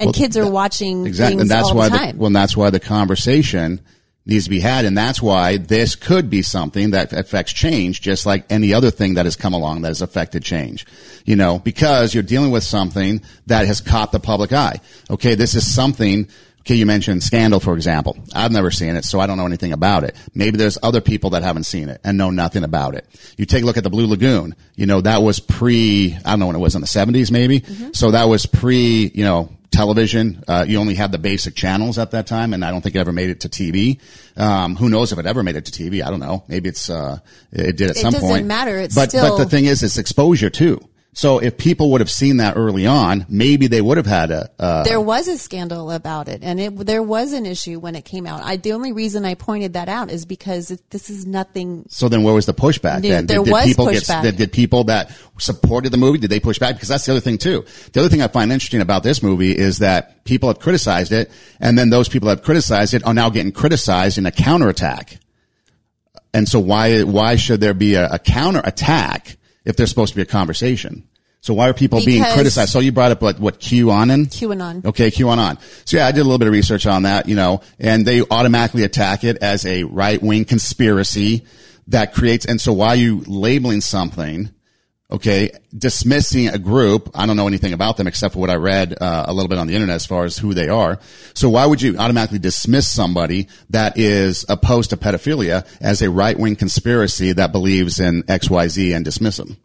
[0.00, 2.56] and Well, kids are watching Exactly, and that's all why the the, time well, that's
[2.56, 3.80] why the conversation
[4.26, 8.24] needs to be had, and that's why this could be something that affects change, just
[8.24, 10.86] like any other thing that has come along that has affected change.
[11.24, 14.80] You know, because you're dealing with something that has caught the public eye.
[15.10, 16.28] Okay, this is something.
[16.64, 18.16] Okay, you mentioned Scandal, for example.
[18.34, 20.16] I've never seen it, so I don't know anything about it.
[20.34, 23.06] Maybe there's other people that haven't seen it and know nothing about it.
[23.36, 24.54] You take a look at the Blue Lagoon.
[24.74, 27.62] You know, that was pre, I don't know when it was in the 70s maybe.
[27.92, 30.42] So that was pre, you know, television.
[30.48, 32.98] Uh, you only had the basic channels at that time, and I don't think it
[32.98, 34.00] ever made it to TV.
[34.36, 36.02] Um, who knows if it ever made it to TV?
[36.02, 36.44] I don't know.
[36.48, 37.18] Maybe it's uh,
[37.52, 38.24] it did at It some point.
[38.24, 38.78] It doesn't matter.
[38.78, 40.80] It's but still- but the thing is, it's exposure too.
[41.14, 44.50] So if people would have seen that early on, maybe they would have had a.
[44.58, 48.04] Uh, there was a scandal about it, and it there was an issue when it
[48.04, 48.42] came out.
[48.42, 51.86] I the only reason I pointed that out is because it, this is nothing.
[51.88, 53.04] so then, where was the pushback?
[53.04, 54.22] Yeah, then there did, did was people pushback.
[54.22, 56.74] get did, did people that supported the movie did they push back?
[56.74, 57.64] Because that's the other thing too.
[57.92, 61.30] The other thing I find interesting about this movie is that people have criticized it,
[61.60, 65.18] and then those people that have criticized it are now getting criticized in a counterattack.
[66.32, 70.22] And so why why should there be a, a counterattack if there's supposed to be
[70.22, 71.08] a conversation?
[71.44, 72.72] So why are people being criticized?
[72.72, 74.28] So you brought up what what QAnon?
[74.28, 74.82] QAnon.
[74.86, 75.60] Okay, QAnon.
[75.86, 78.22] So yeah, I did a little bit of research on that, you know, and they
[78.22, 81.44] automatically attack it as a right wing conspiracy
[81.88, 82.46] that creates.
[82.46, 84.53] And so why are you labeling something?
[85.14, 87.08] Okay, dismissing a group.
[87.14, 89.58] I don't know anything about them except for what I read uh, a little bit
[89.58, 90.98] on the internet as far as who they are.
[91.34, 96.36] So why would you automatically dismiss somebody that is opposed to pedophilia as a right
[96.36, 99.56] wing conspiracy that believes in X, Y, Z and dismiss them?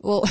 [0.00, 0.28] Well,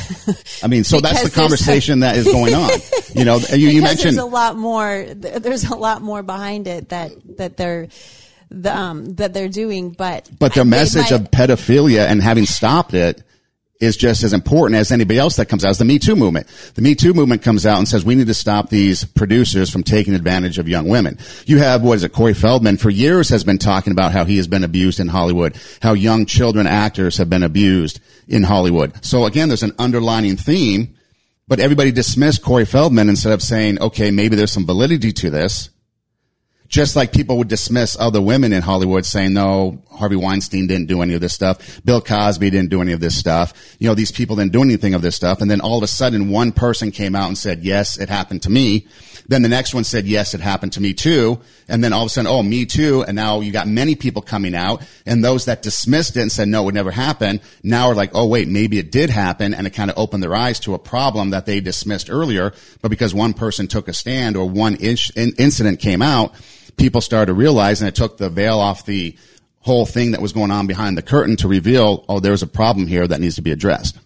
[0.61, 2.69] I mean, so that's the conversation that is going on.
[3.15, 5.03] You know, you, you mentioned there's a lot more.
[5.15, 7.87] There's a lot more behind it that that they're
[8.51, 12.93] the, um, that they're doing, but But the message might- of pedophilia and having stopped
[12.93, 13.23] it
[13.81, 15.71] is just as important as anybody else that comes out.
[15.71, 16.47] It's the Me Too movement.
[16.75, 19.83] The Me Too movement comes out and says we need to stop these producers from
[19.83, 21.17] taking advantage of young women.
[21.45, 24.37] You have, what is it, Corey Feldman for years has been talking about how he
[24.37, 29.03] has been abused in Hollywood, how young children actors have been abused in Hollywood.
[29.03, 30.95] So again, there's an underlining theme,
[31.47, 35.69] but everybody dismissed Corey Feldman instead of saying, okay, maybe there's some validity to this
[36.71, 41.01] just like people would dismiss other women in Hollywood saying, no, Harvey Weinstein didn't do
[41.01, 41.81] any of this stuff.
[41.83, 43.75] Bill Cosby didn't do any of this stuff.
[43.77, 45.41] You know, these people didn't do anything of this stuff.
[45.41, 48.43] And then all of a sudden one person came out and said, yes, it happened
[48.43, 48.87] to me.
[49.27, 51.41] Then the next one said, yes, it happened to me too.
[51.67, 53.03] And then all of a sudden, oh, me too.
[53.03, 56.47] And now you got many people coming out and those that dismissed it and said,
[56.47, 57.41] no, it would never happen.
[57.63, 59.53] Now are like, oh, wait, maybe it did happen.
[59.53, 62.53] And it kind of opened their eyes to a problem that they dismissed earlier.
[62.81, 66.33] But because one person took a stand or one in, incident came out,
[66.77, 69.17] people started to realize and it took the veil off the
[69.59, 72.87] whole thing that was going on behind the curtain to reveal, oh, there's a problem
[72.87, 73.97] here that needs to be addressed.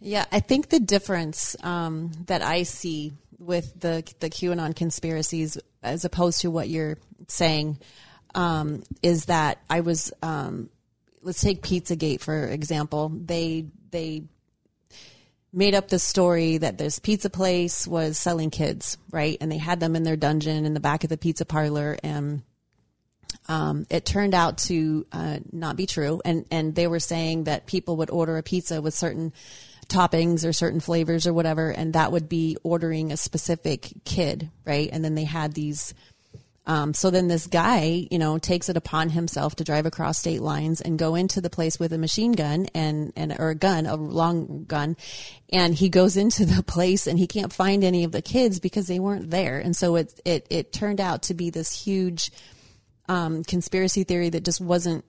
[0.00, 6.04] Yeah, I think the difference um, that I see with the the QAnon conspiracies, as
[6.04, 7.78] opposed to what you're saying,
[8.34, 10.12] um, is that I was.
[10.22, 10.70] Um,
[11.22, 13.10] let's take PizzaGate for example.
[13.12, 14.24] They they
[15.52, 19.36] made up the story that this pizza place was selling kids, right?
[19.40, 22.42] And they had them in their dungeon in the back of the pizza parlor, and
[23.48, 26.20] um, it turned out to uh, not be true.
[26.24, 29.32] And and they were saying that people would order a pizza with certain
[29.88, 34.90] toppings or certain flavors or whatever, and that would be ordering a specific kid, right?
[34.92, 35.94] And then they had these.
[36.68, 40.42] Um, so then this guy, you know, takes it upon himself to drive across state
[40.42, 43.86] lines and go into the place with a machine gun and, and, or a gun,
[43.86, 44.94] a long gun.
[45.50, 48.86] And he goes into the place and he can't find any of the kids because
[48.86, 49.58] they weren't there.
[49.58, 52.30] And so it, it, it turned out to be this huge,
[53.08, 55.06] um, conspiracy theory that just wasn't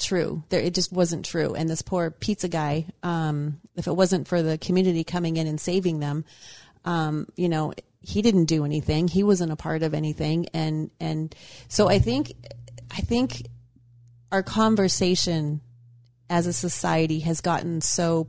[0.00, 0.42] true.
[0.48, 1.54] There, it just wasn't true.
[1.54, 5.60] And this poor pizza guy, um, if it wasn't for the community coming in and
[5.60, 6.24] saving them,
[6.84, 7.72] um, you know,
[8.06, 9.08] he didn't do anything.
[9.08, 10.46] He wasn't a part of anything.
[10.54, 11.34] And, and
[11.66, 12.34] so I think,
[12.88, 13.48] I think
[14.30, 15.60] our conversation
[16.30, 18.28] as a society has gotten so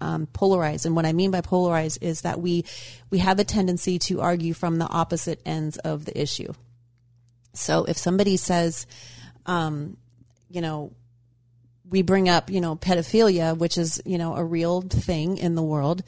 [0.00, 0.86] um, polarized.
[0.86, 2.64] And what I mean by polarized is that we,
[3.10, 6.54] we have a tendency to argue from the opposite ends of the issue.
[7.52, 8.86] So if somebody says,
[9.44, 9.98] um,
[10.48, 10.94] you know,
[11.90, 15.62] we bring up, you know, pedophilia, which is, you know, a real thing in the
[15.62, 16.02] world.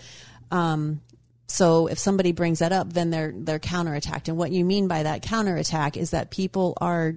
[0.51, 1.03] Um,
[1.51, 4.29] so if somebody brings that up, then they're they're counterattacked.
[4.29, 7.15] And what you mean by that counterattack is that people are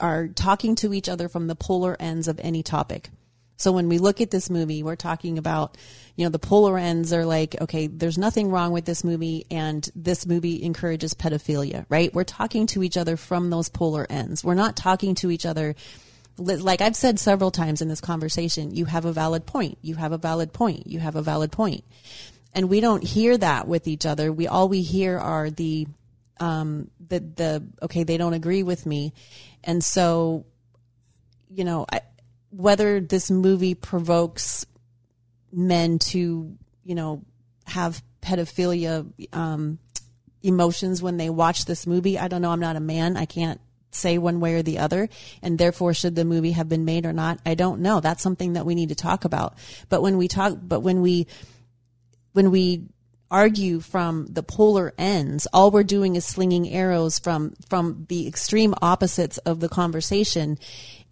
[0.00, 3.08] are talking to each other from the polar ends of any topic.
[3.56, 5.78] So when we look at this movie, we're talking about,
[6.16, 9.88] you know, the polar ends are like, okay, there's nothing wrong with this movie and
[9.94, 12.12] this movie encourages pedophilia, right?
[12.12, 14.42] We're talking to each other from those polar ends.
[14.42, 15.74] We're not talking to each other
[16.36, 19.78] like I've said several times in this conversation, you have a valid point.
[19.82, 20.86] You have a valid point.
[20.88, 21.84] You have a valid point.
[22.54, 24.32] And we don't hear that with each other.
[24.32, 25.86] We all we hear are the
[26.40, 29.12] um the the okay, they don't agree with me.
[29.62, 30.46] And so
[31.50, 32.00] you know, I,
[32.50, 34.66] whether this movie provokes
[35.52, 37.22] men to, you know,
[37.66, 39.78] have pedophilia um
[40.42, 42.50] emotions when they watch this movie, I don't know.
[42.50, 43.16] I'm not a man.
[43.16, 43.60] I can't
[43.94, 45.08] say one way or the other
[45.42, 48.54] and therefore should the movie have been made or not i don't know that's something
[48.54, 49.54] that we need to talk about
[49.88, 51.26] but when we talk but when we
[52.34, 52.84] when we
[53.30, 55.46] argue from the polar ends.
[55.52, 60.58] All we're doing is slinging arrows from from the extreme opposites of the conversation,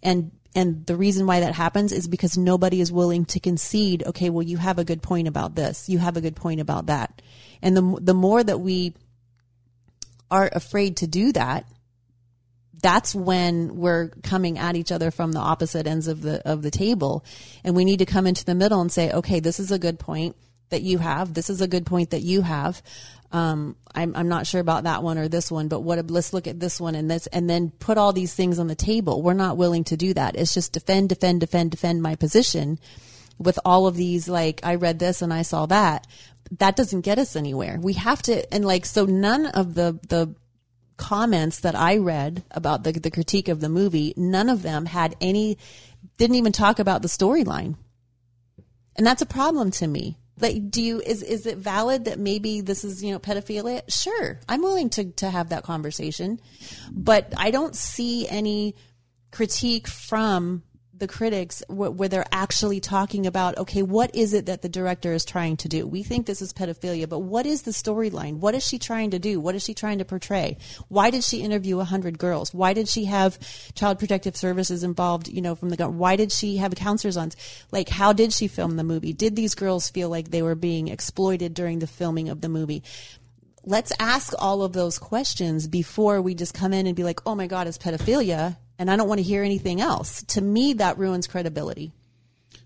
[0.03, 4.03] and and the reason why that happens is because nobody is willing to concede.
[4.05, 5.89] Okay, well, you have a good point about this.
[5.89, 7.21] You have a good point about that,
[7.61, 8.93] and the the more that we
[10.29, 11.65] are afraid to do that,
[12.81, 16.71] that's when we're coming at each other from the opposite ends of the of the
[16.71, 17.23] table
[17.63, 19.99] and we need to come into the middle and say okay this is a good
[19.99, 20.35] point
[20.69, 21.33] that you have.
[21.33, 22.81] This is a good point that you have.
[23.31, 26.45] Um, I'm, I'm not sure about that one or this one but what let's look
[26.45, 29.23] at this one and this and then put all these things on the table.
[29.23, 30.35] We're not willing to do that.
[30.35, 32.79] It's just defend defend defend defend my position
[33.39, 36.05] with all of these like i read this and i saw that.
[36.59, 37.79] That doesn't get us anywhere.
[37.81, 40.35] We have to and like so none of the the
[40.97, 45.15] comments that I read about the, the critique of the movie, none of them had
[45.19, 45.57] any,
[46.17, 47.75] didn't even talk about the storyline.
[48.95, 50.17] And that's a problem to me.
[50.39, 53.81] Like, do you, is, is it valid that maybe this is, you know, pedophilia?
[53.87, 54.39] Sure.
[54.49, 56.39] I'm willing to, to have that conversation,
[56.91, 58.75] but I don't see any
[59.31, 60.63] critique from
[60.95, 65.25] the critics where they're actually talking about okay what is it that the director is
[65.25, 65.87] trying to do?
[65.87, 68.37] We think this is pedophilia but what is the storyline?
[68.37, 69.39] What is she trying to do?
[69.39, 70.57] What is she trying to portray?
[70.89, 72.53] Why did she interview 100 girls?
[72.53, 73.39] Why did she have
[73.73, 77.31] child protective services involved you know from the government why did she have counselors on
[77.71, 79.13] like how did she film the movie?
[79.13, 82.83] Did these girls feel like they were being exploited during the filming of the movie?
[83.65, 87.33] Let's ask all of those questions before we just come in and be like, oh
[87.33, 90.23] my God, it's pedophilia and I don't want to hear anything else.
[90.23, 91.91] To me, that ruins credibility.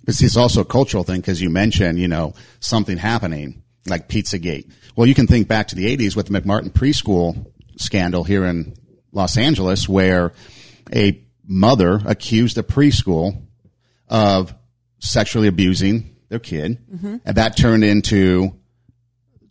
[0.03, 4.71] This it's also a cultural thing because you mentioned, you know, something happening like Pizzagate.
[4.95, 8.73] Well, you can think back to the 80s with the McMartin preschool scandal here in
[9.11, 10.33] Los Angeles where
[10.93, 13.41] a mother accused a preschool
[14.07, 14.53] of
[14.99, 16.79] sexually abusing their kid.
[16.89, 17.17] Mm-hmm.
[17.25, 18.53] And that turned into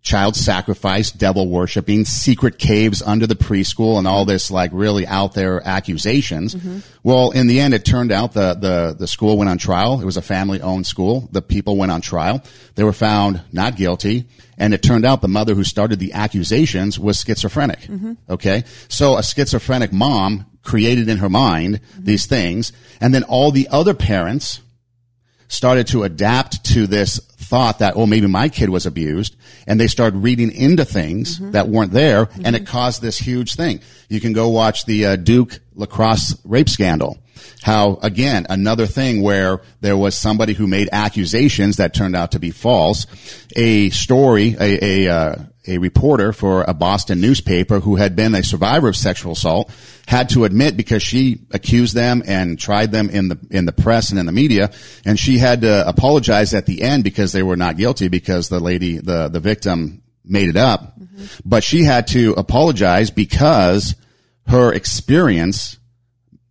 [0.06, 5.34] child sacrifice, devil worshiping, secret caves under the preschool and all this like really out
[5.34, 6.54] there accusations.
[6.54, 6.78] Mm-hmm.
[7.02, 10.00] Well, in the end, it turned out the, the, the school went on trial.
[10.00, 11.28] It was a family owned school.
[11.32, 12.40] The people went on trial.
[12.76, 14.26] They were found not guilty.
[14.56, 17.80] And it turned out the mother who started the accusations was schizophrenic.
[17.80, 18.12] Mm-hmm.
[18.30, 18.62] Okay.
[18.88, 22.04] So a schizophrenic mom created in her mind mm-hmm.
[22.04, 22.72] these things.
[23.00, 24.60] And then all the other parents
[25.48, 29.36] started to adapt to this thought that, oh, maybe my kid was abused.
[29.66, 31.52] And they started reading into things mm-hmm.
[31.52, 32.26] that weren't there.
[32.26, 32.46] Mm-hmm.
[32.46, 33.80] And it caused this huge thing.
[34.08, 37.18] You can go watch the uh, Duke lacrosse rape scandal.
[37.62, 42.38] How, again, another thing where there was somebody who made accusations that turned out to
[42.38, 43.06] be false.
[43.56, 48.42] A story, a, a, uh, a reporter for a Boston newspaper who had been a
[48.42, 49.70] survivor of sexual assault
[50.06, 54.10] had to admit because she accused them and tried them in the in the press
[54.10, 54.70] and in the media
[55.04, 58.60] and she had to apologize at the end because they were not guilty because the
[58.60, 61.24] lady the the victim made it up mm-hmm.
[61.44, 63.94] but she had to apologize because
[64.46, 65.78] her experience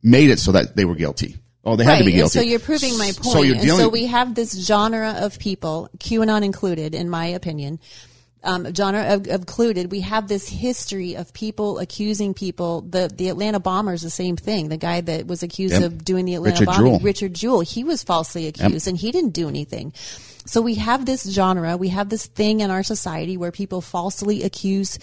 [0.03, 1.93] made it so that they were guilty Oh, they right.
[1.93, 2.39] had to be guilty.
[2.39, 3.23] And so you're proving my point.
[3.23, 7.79] So, you're dealing- so we have this genre of people, QAnon included, in my opinion,
[8.45, 12.81] um, genre included, we have this history of people accusing people.
[12.81, 14.69] The the Atlanta bombers, the same thing.
[14.69, 15.83] The guy that was accused yep.
[15.83, 16.99] of doing the Atlanta Richard bombing, Jewell.
[16.99, 18.91] Richard Jewell, he was falsely accused, yep.
[18.91, 19.93] and he didn't do anything.
[20.45, 24.43] So we have this genre, we have this thing in our society where people falsely
[24.43, 24.99] accuse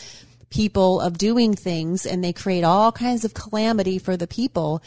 [0.50, 4.82] people of doing things, and they create all kinds of calamity for the people.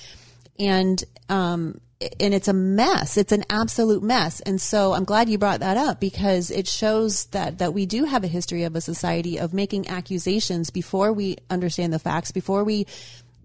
[0.57, 1.81] And um,
[2.19, 3.17] and it's a mess.
[3.17, 4.41] It's an absolute mess.
[4.41, 8.03] And so I'm glad you brought that up because it shows that, that we do
[8.03, 12.65] have a history of a society of making accusations before we understand the facts, before
[12.65, 12.85] we,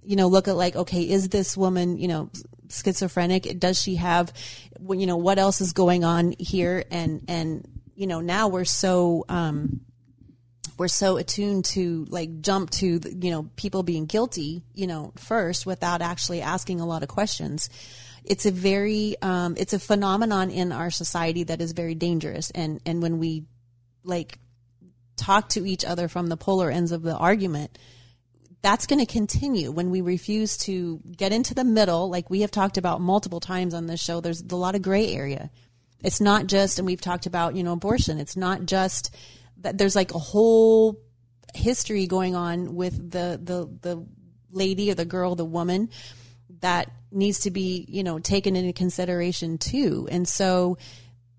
[0.04, 2.30] you know, look at like, okay, is this woman, you know,
[2.68, 3.58] schizophrenic?
[3.58, 4.32] Does she have,
[4.80, 6.84] you know, what else is going on here?
[6.90, 9.80] And, and, you know, now we're so, um,
[10.76, 15.66] we're so attuned to like jump to you know people being guilty you know first
[15.66, 17.68] without actually asking a lot of questions
[18.24, 22.50] it's a very um, it's a phenomenon in our society that is very dangerous.
[22.50, 23.44] And and when we
[24.04, 24.38] like
[25.16, 27.78] talk to each other from the polar ends of the argument
[28.62, 29.70] that's going to continue.
[29.70, 33.74] When we refuse to get into the middle like we have talked about multiple times
[33.74, 35.50] on this show there's a lot of gray area.
[36.02, 38.18] It's not just and we've talked about you know abortion.
[38.18, 39.14] It's not just
[39.58, 41.00] that there's like a whole
[41.54, 44.06] history going on with the the the
[44.52, 45.90] lady or the girl the woman
[46.60, 50.08] that needs to be, you know, taken into consideration too.
[50.10, 50.78] And so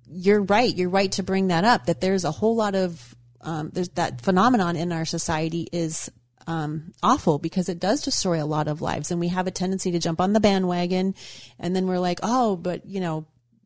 [0.10, 0.76] you're right.
[0.76, 4.22] You're right to bring that up that there's a whole lot of, um, there's that
[4.22, 6.12] phenomenon in our society is
[6.48, 9.12] um, awful because it does destroy a lot of lives.
[9.12, 11.16] And we have a tendency to jump on the bandwagon
[11.60, 13.26] and then we're like, oh, but you know,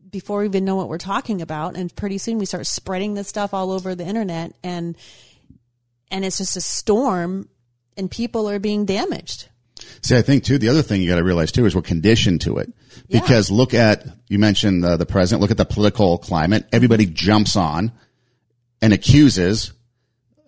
[0.10, 1.76] before we even know what we're talking about.
[1.76, 4.96] And pretty soon we start spreading this stuff all over the internet and,
[6.12, 7.50] and it's just a storm
[7.98, 9.50] and people are being damaged.
[10.02, 12.42] See, I think too, the other thing you got to realize too is we're conditioned
[12.42, 12.72] to it.
[13.08, 13.20] Yeah.
[13.20, 16.66] Because look at, you mentioned uh, the president, look at the political climate.
[16.72, 17.92] Everybody jumps on
[18.82, 19.74] and accuses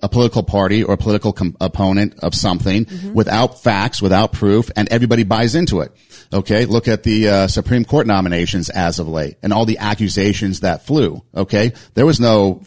[0.01, 4.87] a political party or a political com- opponent of something without facts, without proof, and
[4.89, 5.91] everybody buys into it.
[6.31, 6.65] Okay.
[6.65, 10.85] Look at the uh, Supreme Court nominations as of late and all the accusations that
[10.85, 11.21] flew.
[11.35, 11.73] Okay.
[11.95, 12.61] There was no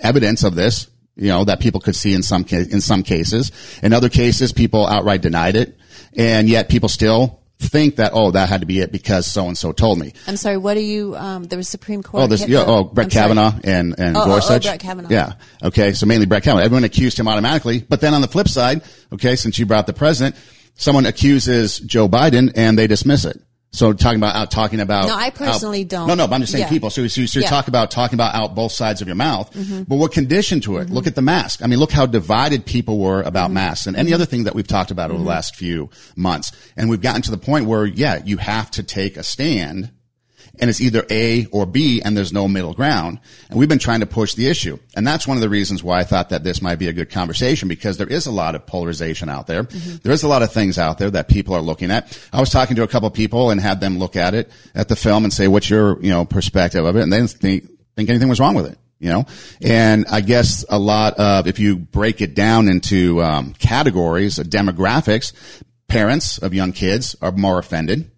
[0.00, 3.50] evidence of this, you know, that people could see in some ca- in some cases.
[3.82, 5.76] In other cases, people outright denied it,
[6.16, 9.56] and yet people still think that oh, that had to be it because so and
[9.56, 10.12] so told me.
[10.26, 10.56] I'm sorry.
[10.56, 11.14] What are you?
[11.16, 12.24] Um, there was Supreme Court.
[12.24, 12.64] Oh, there's yeah.
[12.66, 13.22] Oh, Brett I'm sorry.
[13.34, 14.64] Kavanaugh and and Oh, oh, oh, Gorsuch.
[14.64, 15.08] Brett Kavanaugh.
[15.10, 15.34] Yeah.
[15.62, 15.92] Okay.
[15.92, 16.64] So mainly Brett Kavanaugh.
[16.64, 18.82] Everyone accused him automatically, but then on the flip side,
[19.12, 20.34] okay, since you brought the president,
[20.74, 23.40] someone accuses Joe Biden and they dismiss it.
[23.74, 26.06] So talking about out talking about No, I personally out- don't.
[26.08, 26.68] No, no, but I'm just saying Yeah.
[26.68, 26.90] people.
[26.90, 27.48] So, so, so you Yeah.
[27.48, 29.84] talk about talking about out both sides of your mouth, Mm-hmm.
[29.84, 30.90] but we're conditioned to it.
[30.90, 31.60] Look at the mask.
[31.62, 33.54] I mean, look how divided people were about Mm-hmm.
[33.54, 36.52] masks and any other thing that we've talked about over the last few months.
[36.76, 39.90] And we've gotten to the point where, yeah, you have to take a stand
[40.60, 43.20] and it's either A or B and there's no middle ground.
[43.48, 44.78] And we've been trying to push the issue.
[44.94, 47.10] And that's one of the reasons why I thought that this might be a good
[47.10, 49.62] conversation because there is a lot of polarization out there.
[49.62, 52.18] There is a lot of things out there that people are looking at.
[52.32, 54.88] I was talking to a couple of people and had them look at it at
[54.88, 57.02] the film and say, what's your, you know, perspective of it?
[57.02, 58.78] And they didn't think, think anything was wrong with it.
[58.98, 59.24] You know,
[59.60, 64.44] and I guess a lot of, if you break it down into, um, categories, uh,
[64.44, 65.32] demographics,
[65.88, 68.12] parents of young kids are more offended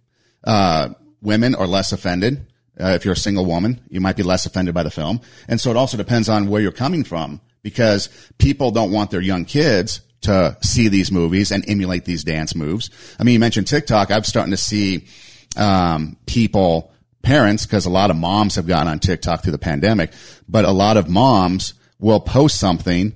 [0.45, 0.89] uh,
[1.25, 2.45] women are less offended.
[2.79, 5.21] Uh, if you're a single woman, you might be less offended by the film.
[5.47, 9.21] And so it also depends on where you're coming from because people don't want their
[9.21, 12.89] young kids to see these movies and emulate these dance moves.
[13.19, 14.11] I mean, you mentioned TikTok.
[14.11, 15.07] I'm starting to see,
[15.55, 20.11] um, people, parents, because a lot of moms have gotten on TikTok through the pandemic,
[20.49, 23.15] but a lot of moms will post something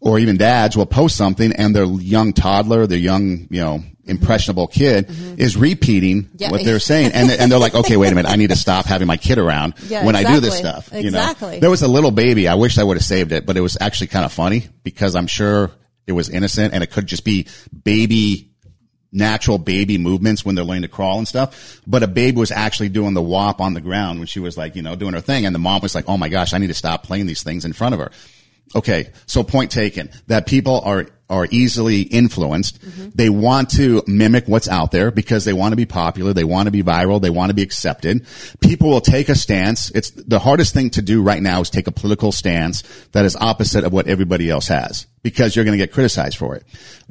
[0.00, 4.66] or even dads will post something and their young toddler, their young, you know, impressionable
[4.66, 5.06] kid
[5.38, 6.36] is repeating Mm-hmm.
[6.38, 6.50] Yeah.
[6.50, 7.12] what they're saying.
[7.12, 8.30] And, and they're like, okay, wait a minute.
[8.30, 10.82] I need to stop having my kid around Yeah, when I do this exactly.
[10.82, 11.04] stuff.
[11.04, 11.58] You know, Exactly.
[11.60, 12.48] there was a little baby.
[12.48, 15.14] I wish I would have saved it, but it was actually kind of funny because
[15.16, 15.70] I'm sure
[16.06, 17.46] it was innocent and it could just be
[17.84, 18.48] baby
[19.12, 21.80] natural baby movements when they're learning to crawl and stuff.
[21.86, 24.76] But a baby was actually doing the wop on the ground when she was like,
[24.76, 25.46] you know, doing her thing.
[25.46, 27.64] And the mom was like, oh my gosh, I need to stop playing these things
[27.64, 28.12] in front of her.
[28.74, 29.10] Okay.
[29.26, 32.82] So point taken that people are, are easily influenced.
[32.82, 33.10] Mm-hmm.
[33.14, 36.32] They want to mimic what's out there because they want to be popular.
[36.32, 37.20] They want to be viral.
[37.20, 38.26] They want to be accepted.
[38.60, 39.90] People will take a stance.
[39.90, 43.36] It's the hardest thing to do right now is take a political stance that is
[43.36, 46.64] opposite of what everybody else has because you're going to get criticized for it.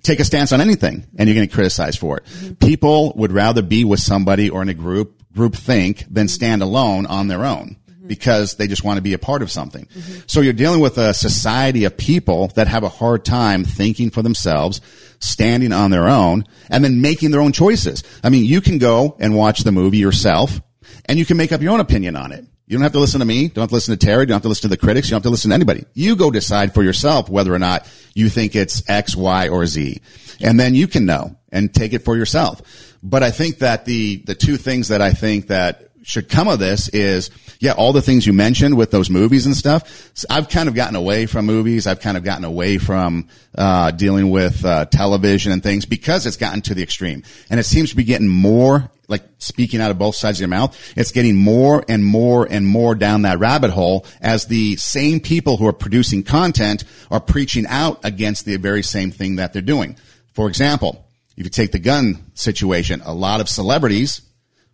[0.04, 2.26] Take a stance on anything and you're going to criticize for it.
[2.26, 2.54] Mm-hmm.
[2.56, 7.06] People would rather be with somebody or in a group, group think than stand alone
[7.06, 7.78] on their own
[8.10, 9.88] because they just want to be a part of something.
[10.28, 14.22] So you're dealing with a society of people that have a hard time thinking for
[14.22, 14.82] themselves,
[15.20, 18.03] standing on their own, and then making their own choices.
[18.22, 20.60] I mean, you can go and watch the movie yourself
[21.05, 22.45] and you can make up your own opinion on it.
[22.68, 23.47] You don't have to listen to me.
[23.47, 24.28] Don't have to listen to Terry.
[24.28, 25.07] Don't have to listen to the critics.
[25.07, 25.86] You don't have to listen to anybody.
[25.93, 30.01] You go decide for yourself whether or not you think it's X, Y, or Z.
[30.39, 32.62] And then you can know and take it for yourself.
[33.01, 36.57] But I think that the, the two things that I think that should come of
[36.57, 37.30] this is,
[37.60, 40.12] yeah, all the things you mentioned with those movies and stuff.
[40.16, 41.86] So I've kind of gotten away from movies.
[41.86, 46.36] I've kind of gotten away from, uh, dealing with, uh, television and things because it's
[46.36, 47.22] gotten to the extreme.
[47.51, 50.49] And it seems to be getting more, like speaking out of both sides of your
[50.49, 50.76] mouth.
[50.97, 55.57] It's getting more and more and more down that rabbit hole as the same people
[55.57, 59.95] who are producing content are preaching out against the very same thing that they're doing.
[60.34, 61.05] For example,
[61.38, 64.22] if you take the gun situation, a lot of celebrities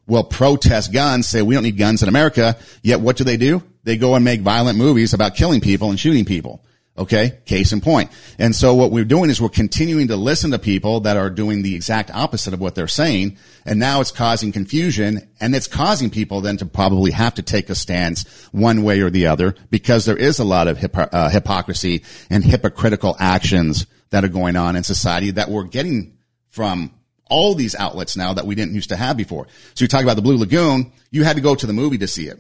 [0.08, 2.58] will protest guns, say we don't need guns in America.
[2.82, 3.64] Yet what do they do?
[3.84, 6.64] They go and make violent movies about killing people and shooting people.
[6.98, 7.40] Okay.
[7.46, 8.10] Case in point.
[8.40, 11.62] And so what we're doing is we're continuing to listen to people that are doing
[11.62, 13.38] the exact opposite of what they're saying.
[13.66, 17.70] And now it's causing confusion and it's causing people then to probably have to take
[17.70, 22.04] a stance one way or the other because there is a lot of uh, hypocrisy
[22.30, 26.92] and hypocritical actions that are going on in society that we're getting from
[27.30, 29.48] all these outlets now that we didn't used to have before.
[29.74, 32.08] So you talk about the Blue Lagoon, you had to go to the movie to
[32.08, 32.40] see it.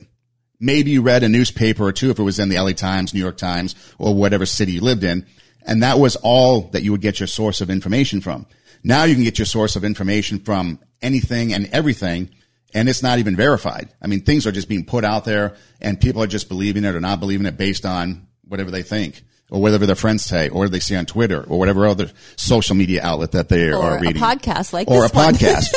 [0.59, 3.19] Maybe you read a newspaper or two if it was in the LA Times, New
[3.19, 5.25] York Times, or whatever city you lived in.
[5.65, 8.45] And that was all that you would get your source of information from.
[8.83, 12.29] Now you can get your source of information from anything and everything,
[12.73, 13.89] and it's not even verified.
[14.01, 16.95] I mean, things are just being put out there, and people are just believing it
[16.95, 20.67] or not believing it based on whatever they think or whatever their friends say, or
[20.69, 24.01] they see on Twitter, or whatever other social media outlet that they Or are a
[24.01, 25.33] reading, podcast like or a one.
[25.35, 25.71] podcast.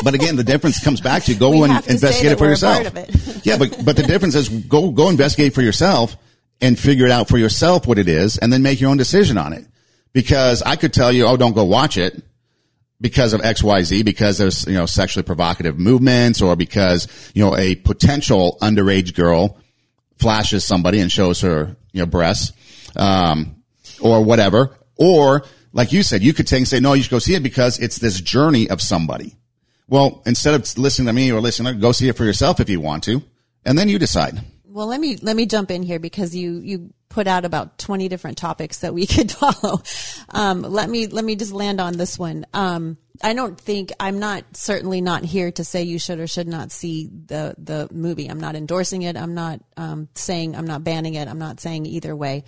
[0.04, 2.94] but again, the difference comes back to go We and investigate it for yourself.
[2.96, 3.44] it.
[3.46, 6.16] yeah, but but the difference is go go investigate for yourself
[6.60, 9.36] and figure it out for yourself what it is, and then make your own decision
[9.36, 9.66] on it.
[10.12, 12.22] Because I could tell you, oh, don't go watch it
[13.00, 17.42] because of X, Y, Z, because there's, you know, sexually provocative movements or because, you
[17.44, 19.58] know, a potential underage girl
[20.18, 22.52] flashes somebody and shows her, you know, breasts,
[22.96, 23.62] um,
[24.00, 24.76] or whatever.
[24.96, 27.42] Or, like you said, you could take and say, no, you should go see it
[27.42, 29.36] because it's this journey of somebody.
[29.88, 32.80] Well, instead of listening to me or listening, go see it for yourself if you
[32.80, 33.22] want to,
[33.64, 34.40] and then you decide.
[34.64, 38.08] Well, let me let me jump in here because you you put out about twenty
[38.08, 39.82] different topics that we could follow.
[40.30, 42.46] Um, let me let me just land on this one.
[42.52, 46.48] Um, I don't think I'm not certainly not here to say you should or should
[46.48, 48.28] not see the the movie.
[48.28, 49.16] I'm not endorsing it.
[49.16, 51.28] I'm not um, saying I'm not banning it.
[51.28, 52.44] I'm not saying either way.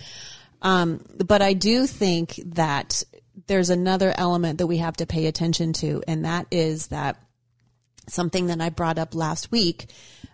[0.62, 3.02] Um, but I do think that
[3.46, 7.20] there's another element that we have to pay attention to, and that is that
[8.08, 9.86] something that I brought up last week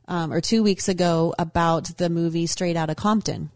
[0.09, 3.51] um, or two weeks ago about the movie Straight Outta Compton.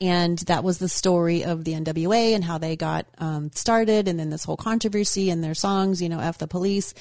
[0.00, 4.18] And that was the story of the NWA and how they got um, started, and
[4.18, 6.94] then this whole controversy and their songs, you know, F the police.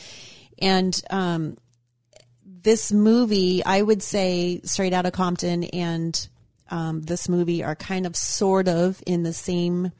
[0.59, 1.57] And um,
[2.45, 6.27] this movie, I would say Straight out of Compton and
[6.69, 9.91] um, this movie are kind of sort of in the same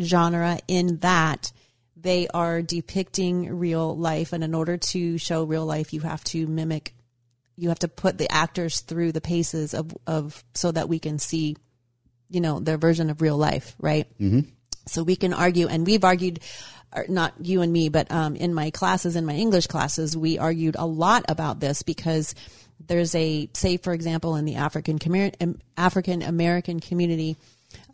[0.00, 1.52] genre in that
[1.96, 4.32] they are depicting real life.
[4.32, 6.94] And in order to show real life, you have to mimic,
[7.56, 11.18] you have to put the actors through the paces of, of so that we can
[11.18, 11.56] see,
[12.32, 14.06] you know, their version of real life, right?
[14.18, 14.48] Mm-hmm.
[14.86, 16.40] So we can argue, and we've argued,
[17.08, 20.76] not you and me, but um, in my classes, in my English classes, we argued
[20.78, 22.34] a lot about this because
[22.86, 27.36] there's a, say, for example, in the African community, African American community,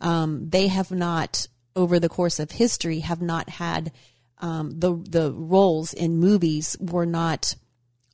[0.01, 3.91] um, they have not, over the course of history, have not had
[4.39, 7.55] um, the the roles in movies were not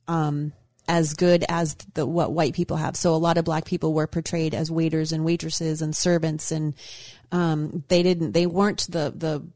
[0.08, 0.52] um,
[0.88, 2.96] as good as the what white people have.
[2.96, 6.74] So a lot of black people were portrayed as waiters and waitresses and servants, and
[7.32, 9.46] um, they didn't they weren't the the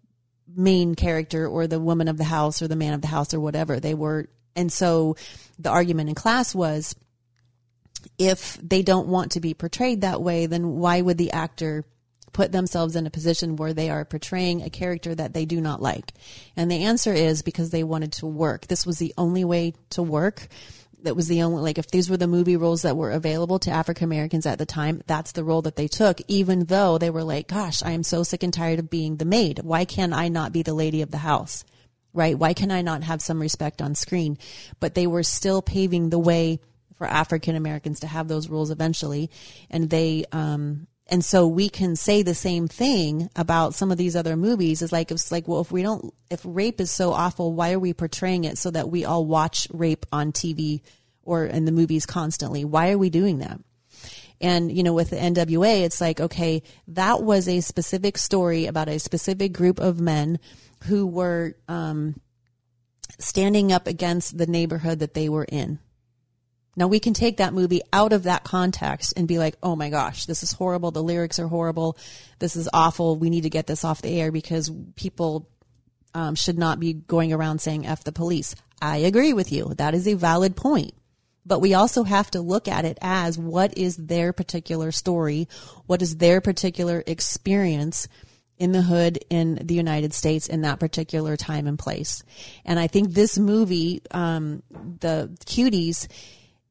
[0.56, 3.40] main character or the woman of the house or the man of the house or
[3.40, 4.28] whatever they were.
[4.56, 5.16] And so
[5.58, 6.94] the argument in class was
[8.18, 11.84] if they don't want to be portrayed that way, then why would the actor
[12.32, 15.82] put themselves in a position where they are portraying a character that they do not
[15.82, 16.12] like?
[16.56, 18.66] And the answer is because they wanted to work.
[18.66, 20.48] This was the only way to work.
[21.02, 23.70] That was the only, like, if these were the movie roles that were available to
[23.70, 27.24] African Americans at the time, that's the role that they took, even though they were
[27.24, 29.60] like, gosh, I am so sick and tired of being the maid.
[29.62, 31.64] Why can I not be the lady of the house?
[32.12, 32.38] Right?
[32.38, 34.36] Why can I not have some respect on screen?
[34.78, 36.60] But they were still paving the way
[36.96, 39.30] for African Americans to have those roles eventually.
[39.70, 44.14] And they, um, and so we can say the same thing about some of these
[44.14, 44.80] other movies.
[44.80, 47.80] Is like it's like, well, if we don't, if rape is so awful, why are
[47.80, 50.82] we portraying it so that we all watch rape on TV
[51.22, 52.64] or in the movies constantly?
[52.64, 53.60] Why are we doing that?
[54.40, 58.88] And you know, with the NWA, it's like, okay, that was a specific story about
[58.88, 60.38] a specific group of men
[60.84, 62.20] who were um,
[63.18, 65.80] standing up against the neighborhood that they were in.
[66.80, 69.90] Now we can take that movie out of that context and be like, oh my
[69.90, 70.90] gosh, this is horrible.
[70.90, 71.98] The lyrics are horrible.
[72.38, 73.16] This is awful.
[73.16, 75.46] We need to get this off the air because people
[76.14, 78.54] um, should not be going around saying F the police.
[78.80, 79.74] I agree with you.
[79.74, 80.94] That is a valid point.
[81.44, 85.48] But we also have to look at it as what is their particular story?
[85.84, 88.08] What is their particular experience?
[88.56, 92.22] in the hood in the United States in that particular time and place.
[92.66, 94.62] And I think this movie, um,
[95.00, 96.06] the cuties,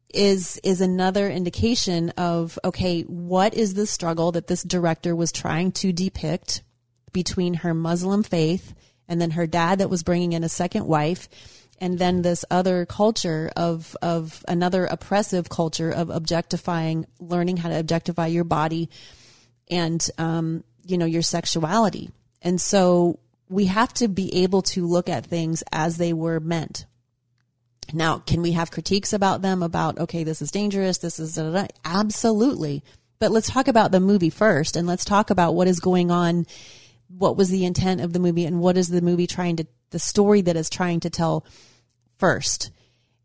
[0.10, 5.72] is is another indication of okay, what is the struggle that this director was trying
[5.74, 6.62] to depict
[7.12, 8.74] between her Muslim faith
[9.08, 11.28] and then her dad that was bringing in a second wife
[11.80, 17.80] and then this other culture of of another oppressive culture of objectifying learning how to
[17.80, 18.90] objectify your body
[19.70, 22.10] and um, you know your sexuality.
[22.42, 26.86] And so we have to be able to look at things as they were meant
[27.94, 31.44] now, can we have critiques about them about, okay, this is dangerous, this is, da,
[31.44, 31.68] da, da?
[31.86, 32.84] absolutely.
[33.20, 36.46] But let's talk about the movie first and let's talk about what is going on,
[37.10, 40.00] what was the intent of the movie and what is the movie trying to, the
[40.00, 41.46] story that is trying to tell
[42.18, 42.72] first.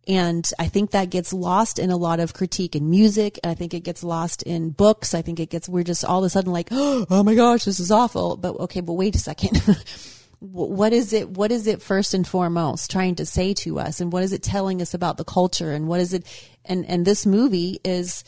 [0.07, 3.39] And I think that gets lost in a lot of critique in music.
[3.43, 5.15] I think it gets lost in books.
[5.15, 7.81] I think it gets, we're just all of a sudden like, oh my gosh, this
[7.81, 8.37] is awful.
[8.37, 9.63] But okay, but wait a second.
[10.45, 14.01] what is it what is it first and foremost trying to say to us?
[14.01, 15.73] And what is it telling us about the culture?
[15.73, 16.27] And what is it
[16.65, 18.25] and and this movie is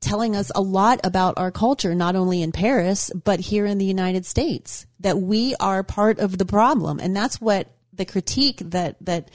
[0.00, 3.84] telling us a lot about our culture not only in Paris but here in the
[3.84, 6.98] United States that we are part of the problem.
[6.98, 9.30] And that's what the critique that that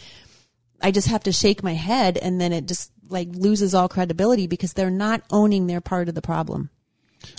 [0.81, 4.47] I just have to shake my head and then it just like loses all credibility
[4.47, 6.71] because they're not owning their part of the problem.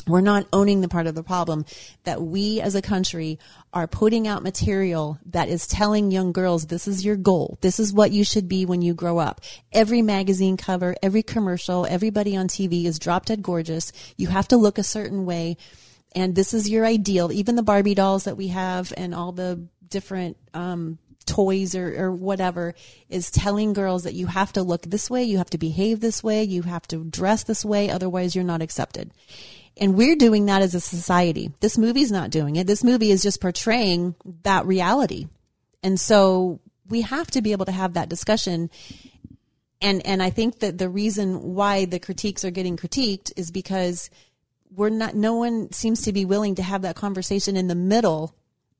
[0.07, 1.65] We're not owning the part of the problem
[2.05, 3.39] that we as a country
[3.73, 7.59] are putting out material that is telling young girls this is your goal.
[7.61, 9.41] This is what you should be when you grow up.
[9.73, 13.93] Every magazine cover, every commercial, everybody on TV is drop dead gorgeous.
[14.17, 15.57] You have to look a certain way.
[16.15, 17.31] And this is your ideal.
[17.31, 22.11] Even the Barbie dolls that we have and all the different, um, toys or, or
[22.11, 22.75] whatever
[23.09, 26.25] is telling girls that you have to look this way, you have to behave this
[26.25, 29.13] way, you have to dress this way, otherwise you're not accepted.
[29.81, 31.53] And we're doing that as a society.
[31.61, 32.67] This movie's not doing it.
[32.67, 35.29] This movie is just portraying that reality.
[35.83, 38.71] And so we have to be able to have that discussion.
[39.81, 44.11] And, and I think that the reason why the critiques are getting critiqued is because
[44.75, 48.35] we're not, no one seems to be willing to have that conversation in the middle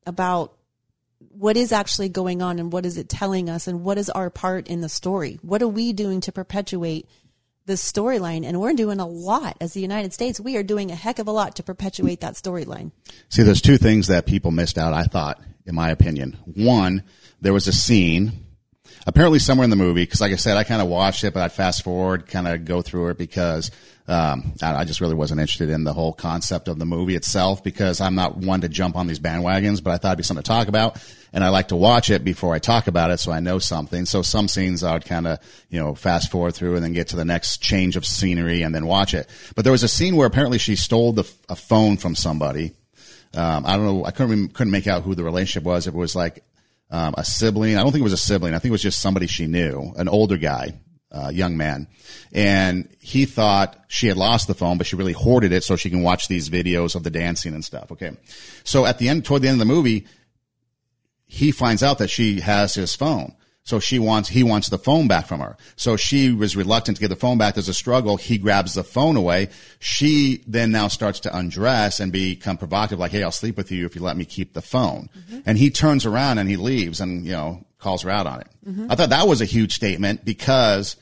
[0.07, 0.55] about
[1.31, 4.31] what is actually going on and what is it telling us and what is our
[4.31, 5.39] part in the story?
[5.43, 7.09] What are we doing to perpetuate
[7.69, 10.41] this storyline, and we're doing a lot as the United States.
[10.41, 12.91] We are doing a heck of a lot to perpetuate that storyline.
[13.29, 14.93] See, there's two things that people missed out.
[14.93, 17.05] I thought, in my opinion, one,
[17.41, 18.33] there was a scene.
[19.07, 21.43] Apparently, somewhere in the movie, because like I said, I kind of watched it, but
[21.43, 23.71] I'd fast forward, kind of go through it because
[24.09, 28.01] um, I, just really wasn't interested in the whole concept of the movie itself because
[28.01, 30.49] I'm not one to jump on these bandwagons, but I thought it'd be something to
[30.49, 30.97] talk about
[31.33, 34.07] and I like to watch it before I talk about it so I know something.
[34.07, 35.39] So some scenes I would kind of,
[35.71, 38.75] you know, fast forward through and then get to the next change of scenery and
[38.75, 39.29] then watch it.
[39.55, 42.73] But there was a scene where apparently she stole the, a phone from somebody.
[43.35, 44.05] Um, I don't know.
[44.05, 45.87] I couldn't, couldn't make out who the relationship was.
[45.87, 46.43] It was like,
[46.91, 47.77] um, a sibling.
[47.77, 48.55] I don't think it was a sibling.
[48.55, 50.73] I think it was just somebody she knew, an older guy,
[51.13, 51.87] uh, young man.
[52.33, 55.91] And he thought she had lost the phone, but she really hoarded it so she
[55.91, 57.93] can watch these videos of the dancing and stuff.
[57.93, 58.13] Okay.
[58.65, 60.07] So at the end, toward the end of the movie,
[61.29, 63.35] he finds out that she has his phone.
[63.63, 65.59] So she wants, he wants the phone back from her.
[65.77, 67.53] So she was reluctant to get the phone back.
[67.53, 68.17] There's a struggle.
[68.17, 69.51] He grabs the phone away.
[69.79, 73.85] She then now starts to undress and become provocative, like, Hey, I'll sleep with you
[73.85, 75.11] if you let me keep the phone.
[75.15, 75.41] Mm-hmm.
[75.45, 78.49] And he turns around and he leaves and, you know, calls her out on it.
[78.67, 78.91] Mm-hmm.
[78.91, 80.97] I thought that was a huge statement because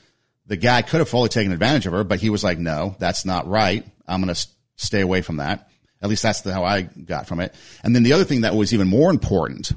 [0.49, 3.25] the guy could have fully taken advantage of her, but he was like, no, that's
[3.25, 3.87] not right.
[4.09, 5.69] I'm going to stay away from that.
[6.03, 7.55] At least that's the, how I got from it.
[7.85, 9.73] And then the other thing that was even more important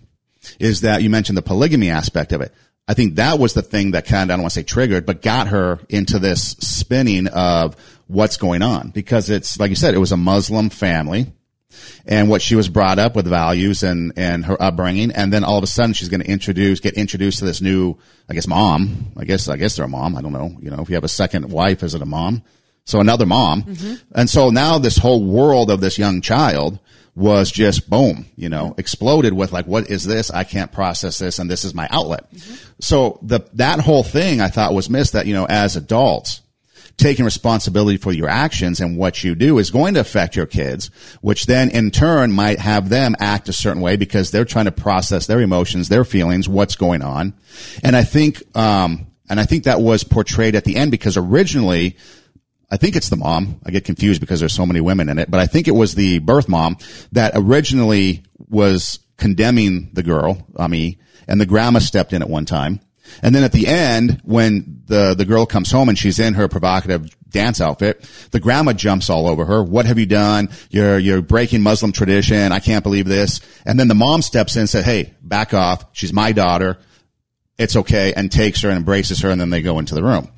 [0.60, 2.54] is that you mentioned the polygamy aspect of it.
[2.88, 5.06] I think that was the thing that kind of, I don't want to say triggered,
[5.06, 7.76] but got her into this spinning of
[8.08, 11.32] what's going on because it's, like you said, it was a Muslim family
[12.08, 15.12] and what she was brought up with values and, and her upbringing.
[15.12, 17.96] And then all of a sudden she's going to introduce, get introduced to this new,
[18.28, 19.12] I guess, mom.
[19.16, 20.16] I guess, I guess they're a mom.
[20.16, 20.58] I don't know.
[20.60, 22.42] You know, if you have a second wife, is it a mom?
[22.90, 23.64] So another mom.
[23.64, 23.96] Mm-hmm.
[24.16, 26.80] And so now this whole world of this young child
[27.16, 30.32] was just boom, you know, exploded with like, what is this?
[30.32, 32.32] I can't process this and this is my outlet.
[32.34, 32.56] Mm-hmm.
[32.80, 36.42] So the, that whole thing I thought was missed that, you know, as adults,
[37.00, 40.92] taking responsibility for your actions and what you do is going to affect your kids,
[41.22, 44.72] which then in turn might have them act a certain way because they're trying to
[44.72, 47.34] process their emotions, their feelings, what's going on.
[47.84, 51.96] And I think, um, and I think that was portrayed at the end because originally
[52.72, 53.60] I think it's the mom.
[53.66, 55.96] I get confused because there's so many women in it, but I think it was
[55.96, 56.78] the birth mom
[57.12, 62.46] that originally was condemning the girl, uh, Ami, and the grandma stepped in at one
[62.46, 62.80] time.
[63.24, 66.48] And then at the end, when the, the girl comes home and she's in her
[66.48, 69.64] provocative dance outfit, the grandma jumps all over her.
[69.64, 70.50] What have you done?
[70.70, 72.52] You're, you're breaking Muslim tradition.
[72.52, 73.42] I can't believe this.
[73.66, 75.86] And then the mom steps in and said, Hey, back off.
[75.94, 76.78] She's my daughter.
[77.58, 78.14] It's okay.
[78.14, 79.30] And takes her and embraces her.
[79.30, 80.30] And then they go into the room.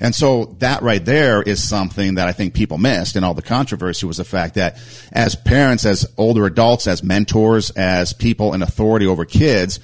[0.00, 3.42] And so that right there is something that I think people missed in all the
[3.42, 4.78] controversy was the fact that
[5.12, 9.80] as parents, as older adults, as mentors, as people in authority over kids,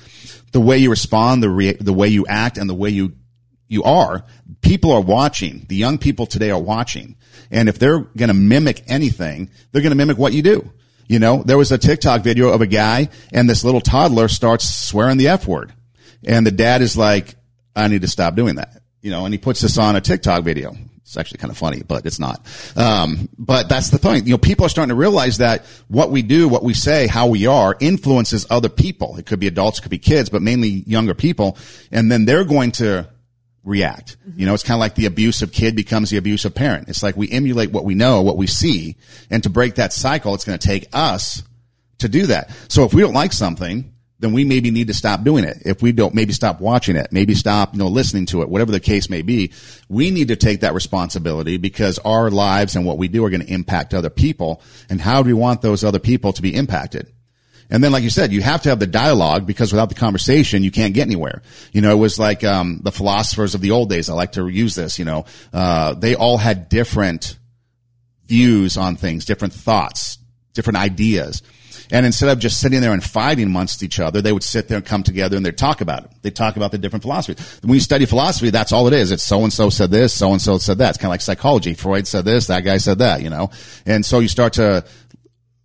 [0.53, 3.13] the way you respond, the re- the way you act, and the way you
[3.69, 4.25] you are,
[4.61, 5.65] people are watching.
[5.69, 7.17] The young people today are watching,
[7.51, 10.71] and if they're going to mimic anything, they're going to mimic what you do.
[11.09, 14.69] You know, there was a TikTok video of a guy, and this little toddler starts
[14.69, 15.73] swearing the f word,
[16.23, 17.35] and the dad is like,
[17.75, 20.45] "I need to stop doing that." You know, and he puts this on a TikTok
[20.45, 20.75] video.
[21.03, 22.41] It's actually kind of funny, but it's not.
[22.77, 24.27] Um, but that's the point.
[24.27, 27.27] You know, people are starting to realize that what we do, what we say, how
[27.27, 29.19] we are influences other people.
[29.19, 31.59] It could be adults, it could be kids, but mainly younger people.
[31.91, 33.09] And then they're going to
[33.65, 34.17] react.
[34.21, 34.41] Mm-hmm.
[34.41, 36.89] You know, it's kind of like the abusive kid becomes the abusive parent.
[36.89, 38.97] It's like we emulate what we know, what we see.
[39.29, 41.43] And to break that cycle, it's going to take us
[41.99, 42.51] to do that.
[42.69, 43.92] So if we don't like something,
[44.23, 45.59] then we maybe need to stop doing it.
[45.65, 48.71] If we don't, maybe stop watching it, maybe stop, you know, listening to it, whatever
[48.71, 49.53] the case may be.
[49.89, 53.45] We need to take that responsibility because our lives and what we do are going
[53.45, 54.63] to impact other people.
[54.89, 57.13] And how do we want those other people to be impacted?
[57.69, 60.63] And then, like you said, you have to have the dialogue because without the conversation,
[60.63, 61.43] you can't get anywhere.
[61.73, 64.09] You know, it was like, um, the philosophers of the old days.
[64.09, 67.39] I like to use this, you know, uh, they all had different
[68.27, 70.19] views on things, different thoughts,
[70.53, 71.43] different ideas.
[71.93, 74.79] And instead of just sitting there and fighting amongst each other, they would sit there
[74.79, 76.11] and come together and they'd talk about it.
[76.23, 77.61] They talk about the different philosophies.
[77.63, 79.13] When you study philosophy, that's all it is.
[79.13, 80.89] It's so and so said this, so and so said that.
[80.89, 81.75] It's kind of like psychology.
[81.75, 83.51] Freud said this, that guy said that, you know?
[83.85, 84.87] And so you start to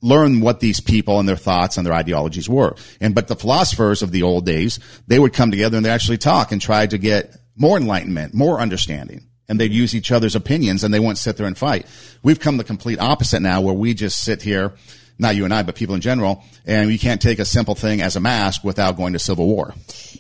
[0.02, 2.76] learn what these people and their thoughts and their ideologies were.
[3.00, 6.18] And, but the philosophers of the old days, they would come together and they actually
[6.18, 9.28] talk and try to get more enlightenment, more understanding.
[9.48, 11.88] And they'd use each other's opinions and they wouldn't sit there and fight.
[12.22, 14.74] We've come the complete opposite now where we just sit here,
[15.20, 18.02] not you and I, but people in general, and we can't take a simple thing
[18.02, 19.74] as a mask without going to civil war.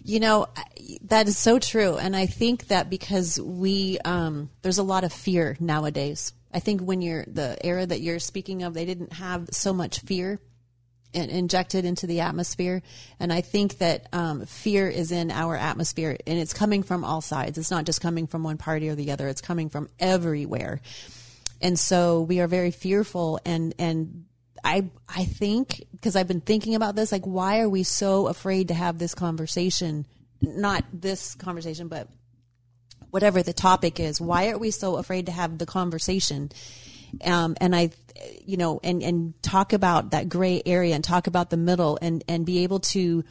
[0.04, 0.48] You know,
[1.04, 1.98] that is so true.
[1.98, 6.82] And I think that because we, um, there's a lot of fear nowadays I think
[6.82, 10.40] when you're the era that you're speaking of, they didn't have so much fear
[11.14, 12.82] in, injected into the atmosphere,
[13.20, 17.22] and I think that um, fear is in our atmosphere, and it's coming from all
[17.22, 17.58] sides.
[17.58, 20.82] It's not just coming from one party or the other; it's coming from everywhere,
[21.62, 23.40] and so we are very fearful.
[23.46, 24.26] And and
[24.68, 28.68] I I think because I've been thinking about this, like why are we so afraid
[28.68, 30.06] to have this conversation?
[30.42, 32.10] Not this conversation, but
[33.10, 34.20] whatever the topic is.
[34.20, 36.52] Why are we so afraid to have the conversation?
[37.24, 37.92] Um, and I,
[38.46, 42.22] you know, and, and talk about that gray area and talk about the middle and,
[42.28, 43.24] and be able to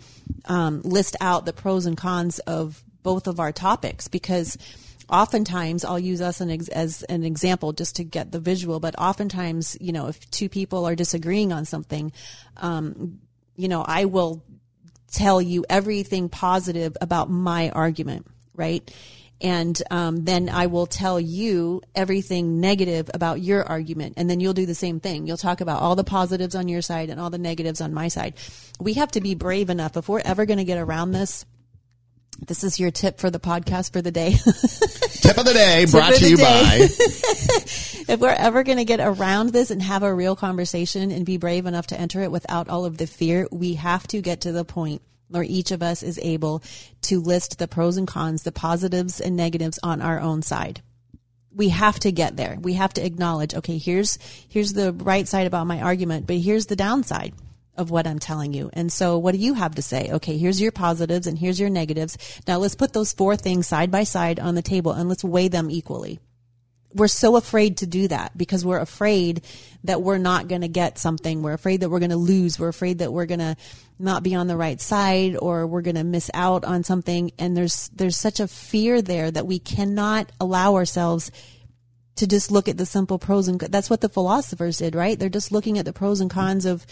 [0.47, 4.57] um, list out the pros and cons of both of our topics because
[5.09, 8.99] oftentimes I'll use us an ex- as an example just to get the visual, but
[8.99, 12.13] oftentimes, you know, if two people are disagreeing on something,
[12.57, 13.21] um,
[13.57, 14.43] you know, I will
[15.11, 18.91] tell you everything positive about my argument, right?
[19.41, 24.55] and um, then I will tell you everything negative about your argument, and then you'll
[24.55, 25.27] do the same thing.
[25.27, 28.09] You'll talk about all the positives on your side and all the negatives on my
[28.09, 28.35] side.
[28.81, 31.45] We have to be brave enough if we're ever going to get around this.
[32.39, 34.31] This is your tip for the podcast for the day.
[34.35, 36.43] tip of the day brought to you day.
[36.43, 36.77] by.
[36.81, 41.39] if we're ever going to get around this and have a real conversation and be
[41.39, 44.53] brave enough to enter it without all of the fear, we have to get to
[44.53, 46.63] the point where each of us is able
[47.03, 50.83] to list the pros and cons, the positives and negatives on our own side.
[51.55, 52.59] We have to get there.
[52.61, 54.19] We have to acknowledge, okay, here's,
[54.49, 57.33] here's the right side about my argument, but here's the downside
[57.77, 58.71] of what I'm telling you.
[58.73, 60.11] And so what do you have to say?
[60.13, 62.17] Okay, here's your positives and here's your negatives.
[62.47, 65.49] Now let's put those four things side by side on the table and let's weigh
[65.49, 66.19] them equally
[66.97, 69.43] we're so afraid to do that because we're afraid
[69.85, 71.43] that we're not going to get something.
[71.43, 72.59] We're afraid that we're going to lose.
[72.59, 73.57] We're afraid that we're going to
[73.99, 77.33] not be on the right side or we're going to miss out on something.
[77.39, 81.31] And there's, there's such a fear there that we cannot allow ourselves
[82.17, 85.19] to just look at the simple pros and that's what the philosophers did, right?
[85.19, 86.87] They're just looking at the pros and cons of,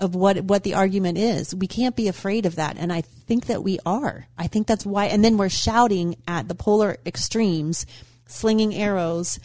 [0.00, 1.54] of what what the argument is.
[1.54, 4.26] We can't be afraid of that, and I think that we are.
[4.36, 5.06] I think that's why.
[5.06, 7.86] And then we're shouting at the polar extremes
[8.26, 9.40] slinging arrows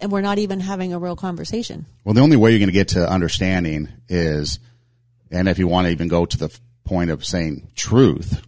[0.00, 1.86] and we're not even having a real conversation.
[2.04, 4.58] Well, the only way you're going to get to understanding is,
[5.30, 8.42] and if you want to even go to the point of saying truth,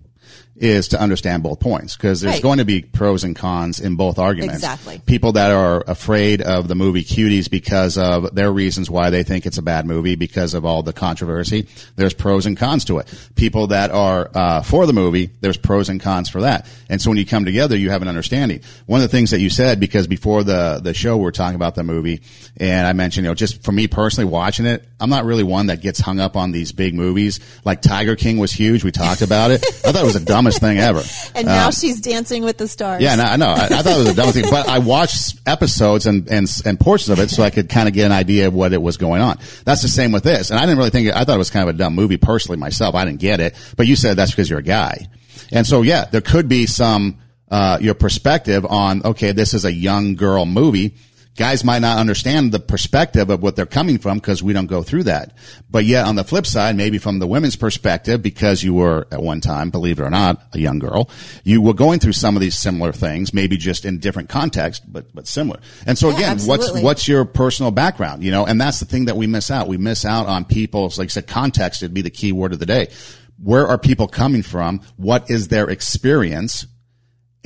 [0.59, 2.43] is to understand both points because there's right.
[2.43, 4.57] going to be pros and cons in both arguments.
[4.57, 5.01] Exactly.
[5.05, 9.47] People that are afraid of the movie Cuties because of their reasons why they think
[9.47, 11.67] it's a bad movie because of all the controversy.
[11.97, 13.13] There's pros and cons to it.
[13.35, 16.67] People that are uh, for the movie, there's pros and cons for that.
[16.89, 18.63] And so when you come together, you have an understanding.
[18.87, 21.57] One of the things that you said because before the the show we were talking
[21.57, 22.23] about the movie,
[22.57, 25.67] and I mentioned you know just for me personally watching it, I'm not really one
[25.67, 27.41] that gets hung up on these big movies.
[27.65, 28.85] Like Tiger King was huge.
[28.85, 29.65] We talked about it.
[29.85, 31.03] I thought it was the dumbest thing ever.
[31.37, 33.03] And now um, she's dancing with the stars.
[33.03, 33.49] Yeah, no, I know.
[33.49, 36.81] I, I, thought it was the dumbest thing, but I watched episodes and, and, and
[36.81, 38.97] portions of it so I could kind of get an idea of what it was
[38.97, 39.39] going on.
[39.65, 40.51] That's the same with this.
[40.51, 42.57] And I didn't really think, I thought it was kind of a dumb movie personally
[42.57, 42.95] myself.
[42.95, 45.09] I didn't get it, but you said that's because you're a guy.
[45.53, 47.19] And so, yeah, there could be some,
[47.51, 50.95] uh, your perspective on, okay, this is a young girl movie
[51.37, 54.83] guys might not understand the perspective of what they're coming from because we don't go
[54.83, 55.37] through that.
[55.71, 59.23] But yet on the flip side, maybe from the women's perspective, because you were at
[59.23, 61.11] one time, believe it or not, a young girl,
[61.45, 65.15] you were going through some of these similar things, maybe just in different context, but,
[65.15, 65.61] but similar.
[65.87, 66.73] And so yeah, again, absolutely.
[66.73, 68.25] what's, what's your personal background?
[68.25, 69.69] You know, and that's the thing that we miss out.
[69.69, 72.59] We miss out on people's, like I said, context would be the key word of
[72.59, 72.89] the day.
[73.43, 74.81] Where are people coming from?
[74.97, 76.67] What is their experience?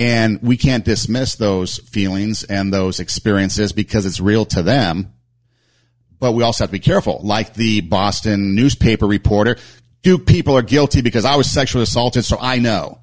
[0.01, 5.12] And we can't dismiss those feelings and those experiences because it's real to them.
[6.18, 7.20] But we also have to be careful.
[7.22, 9.59] Like the Boston newspaper reporter,
[10.01, 13.03] Duke people are guilty because I was sexually assaulted, so I know.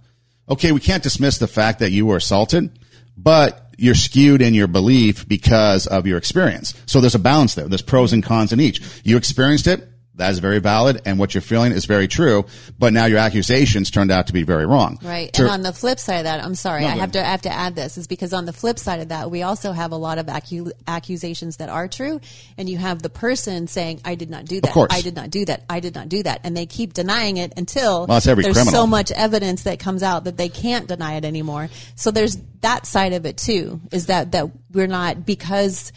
[0.50, 2.80] Okay, we can't dismiss the fact that you were assaulted,
[3.16, 6.74] but you're skewed in your belief because of your experience.
[6.88, 7.68] So there's a balance there.
[7.68, 8.82] There's pros and cons in each.
[9.04, 9.88] You experienced it
[10.18, 12.46] That is very valid, and what you're feeling is very true.
[12.78, 14.98] But now your accusations turned out to be very wrong.
[15.04, 15.32] Right.
[15.32, 17.30] Tur- and on the flip side of that, I'm sorry, No, I have to I
[17.30, 19.92] have to add this is because on the flip side of that, we also have
[19.92, 22.20] a lot of accu- accusations that are true,
[22.58, 24.72] and you have the person saying, "I did not do that.
[24.72, 24.92] course.
[24.92, 25.64] I did not do that.
[25.70, 28.74] I did not do that," and they keep denying it until Well, there's criminal.
[28.74, 31.70] so much evidence that comes out that they can't deny it anymore.
[31.96, 33.82] So there's that side of it too.
[33.92, 35.92] Is that that we're not because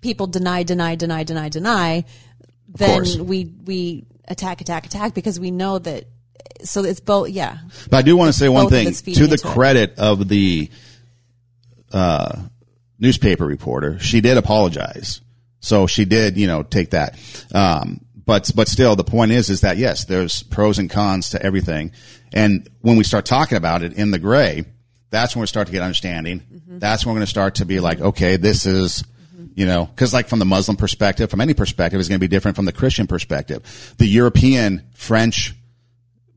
[0.00, 2.04] people deny, deny, deny, deny, deny.
[2.68, 6.04] Then we we attack, attack, attack because we know that.
[6.62, 7.30] So it's both.
[7.30, 7.58] Yeah.
[7.90, 9.42] But I do want to say one thing to the into it.
[9.42, 10.70] credit of the
[11.92, 12.36] uh,
[12.98, 13.98] newspaper reporter.
[13.98, 15.20] She did apologize,
[15.60, 17.18] so she did, you know, take that.
[17.54, 21.42] Um, but but still, the point is, is that yes, there's pros and cons to
[21.42, 21.92] everything,
[22.32, 24.64] and when we start talking about it in the gray,
[25.10, 26.40] that's when we start to get understanding.
[26.40, 26.78] Mm-hmm.
[26.78, 29.04] That's when we're going to start to be like, okay, this is.
[29.58, 32.28] You know, because like from the Muslim perspective, from any perspective, is going to be
[32.28, 33.94] different from the Christian perspective.
[33.98, 35.52] The European, French,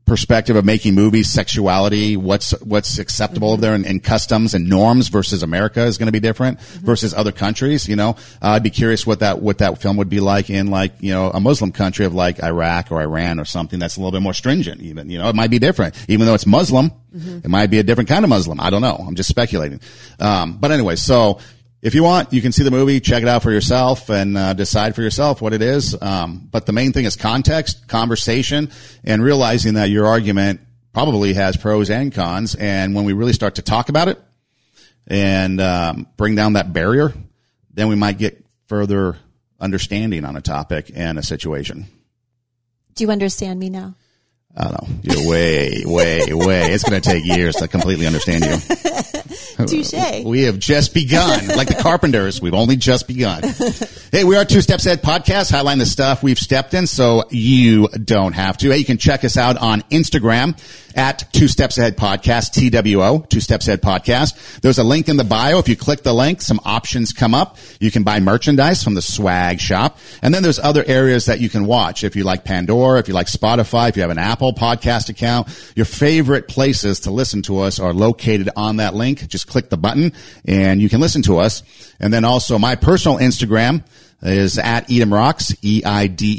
[0.06, 5.44] perspective of making movies, sexuality, what's what's acceptable there, and, and customs and norms versus
[5.44, 7.88] America is going to be different versus other countries.
[7.88, 10.66] You know, uh, I'd be curious what that what that film would be like in
[10.66, 14.00] like you know a Muslim country of like Iraq or Iran or something that's a
[14.00, 14.80] little bit more stringent.
[14.80, 16.90] Even you know, it might be different, even though it's Muslim.
[17.14, 18.58] It might be a different kind of Muslim.
[18.58, 18.96] I don't know.
[18.96, 19.80] I'm just speculating.
[20.18, 21.38] Um, but anyway, so
[21.82, 24.52] if you want, you can see the movie, check it out for yourself, and uh,
[24.54, 26.00] decide for yourself what it is.
[26.00, 28.70] Um, but the main thing is context, conversation,
[29.02, 30.60] and realizing that your argument
[30.92, 32.54] probably has pros and cons.
[32.54, 34.22] And when we really start to talk about it
[35.08, 37.12] and um, bring down that barrier,
[37.74, 39.16] then we might get further
[39.58, 41.86] understanding on a topic and a situation.
[42.94, 43.96] Do you understand me now?
[44.56, 44.88] I don't know.
[45.02, 46.72] You're way, way, way.
[46.72, 48.52] It's going to take years to completely understand you.
[49.56, 50.24] Touche.
[50.24, 51.46] We have just begun.
[51.48, 53.42] Like the carpenters, we've only just begun.
[54.12, 57.88] Hey, we are Two Steps Ahead Podcast, highlighting the stuff we've stepped in so you
[57.88, 58.68] don't have to.
[58.68, 60.54] Hey, you can check us out on Instagram
[60.94, 64.60] at Two Steps Ahead Podcast, TWO, Two Steps Ahead Podcast.
[64.60, 65.58] There's a link in the bio.
[65.60, 67.56] If you click the link, some options come up.
[67.80, 69.96] You can buy merchandise from the swag shop.
[70.20, 72.04] And then there's other areas that you can watch.
[72.04, 75.48] If you like Pandora, if you like Spotify, if you have an Apple podcast account,
[75.74, 79.26] your favorite places to listen to us are located on that link.
[79.28, 80.12] Just click the button
[80.44, 81.62] and you can listen to us.
[82.00, 83.84] And then also my personal Instagram
[84.22, 86.30] is at Eidem Rocks, E-I-D-E-M-R-O-C-K-S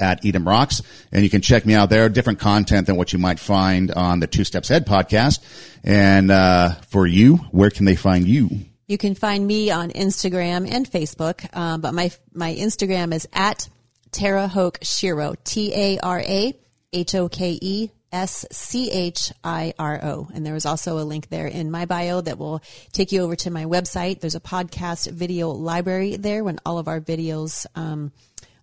[0.00, 0.82] at Eidem Rocks.
[1.12, 2.08] And you can check me out there.
[2.08, 5.38] Different content than what you might find on the Two Steps Ahead podcast.
[5.84, 8.50] And, uh, for you, where can they find you?
[8.88, 13.68] You can find me on Instagram and Facebook, um, but my my Instagram is at
[14.12, 16.54] Tara Hoke Schiro, T A R A
[16.92, 20.28] H O K E S C H I R O.
[20.32, 23.36] And there is also a link there in my bio that will take you over
[23.36, 24.20] to my website.
[24.20, 28.12] There's a podcast video library there when all of our videos um,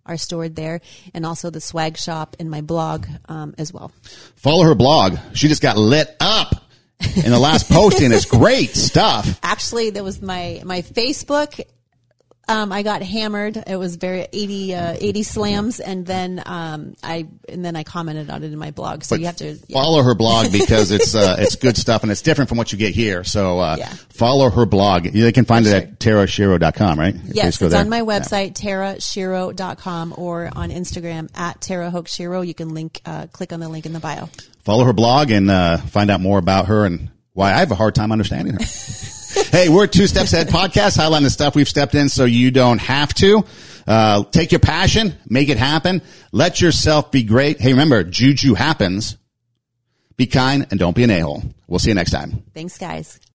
[0.05, 0.81] are stored there,
[1.13, 3.91] and also the swag shop and my blog um, as well.
[4.35, 5.17] Follow her blog.
[5.33, 6.55] She just got lit up
[7.15, 8.11] in the last posting.
[8.11, 9.39] It's great stuff.
[9.43, 11.59] actually there was my my facebook
[12.47, 13.57] um, I got hammered.
[13.67, 18.29] It was very 80, uh, 80 slams, and then um, I and then I commented
[18.29, 19.03] on it in my blog.
[19.03, 19.73] So you have to yeah.
[19.73, 22.77] follow her blog because it's uh, it's good stuff and it's different from what you
[22.77, 23.23] get here.
[23.23, 23.93] So uh, Yeah.
[24.09, 25.13] follow her blog.
[25.13, 27.15] You can find it at taraschiro.com, right?
[27.25, 27.79] Yes, it's there.
[27.79, 28.23] on my website Yeah.
[28.23, 32.45] website, taraschiro.com, or on Instagram at Tara Hoke Schiro.
[32.45, 34.29] You can link, uh, click on the link in the bio.
[34.63, 37.75] Follow her blog and uh, find out more about her and why I have a
[37.75, 38.59] hard time understanding her.
[39.33, 42.79] hey, we're Two Steps Ahead podcast, highlighting the stuff we've stepped in so you don't
[42.79, 43.43] have to.
[43.85, 46.01] Uh, take your passion, make it happen.
[46.31, 47.59] Let yourself be great.
[47.59, 49.17] Hey, remember, juju happens.
[50.15, 51.43] Be kind and don't be an a-hole.
[51.67, 52.43] We'll see you next time.
[52.53, 53.19] Thanks, guys.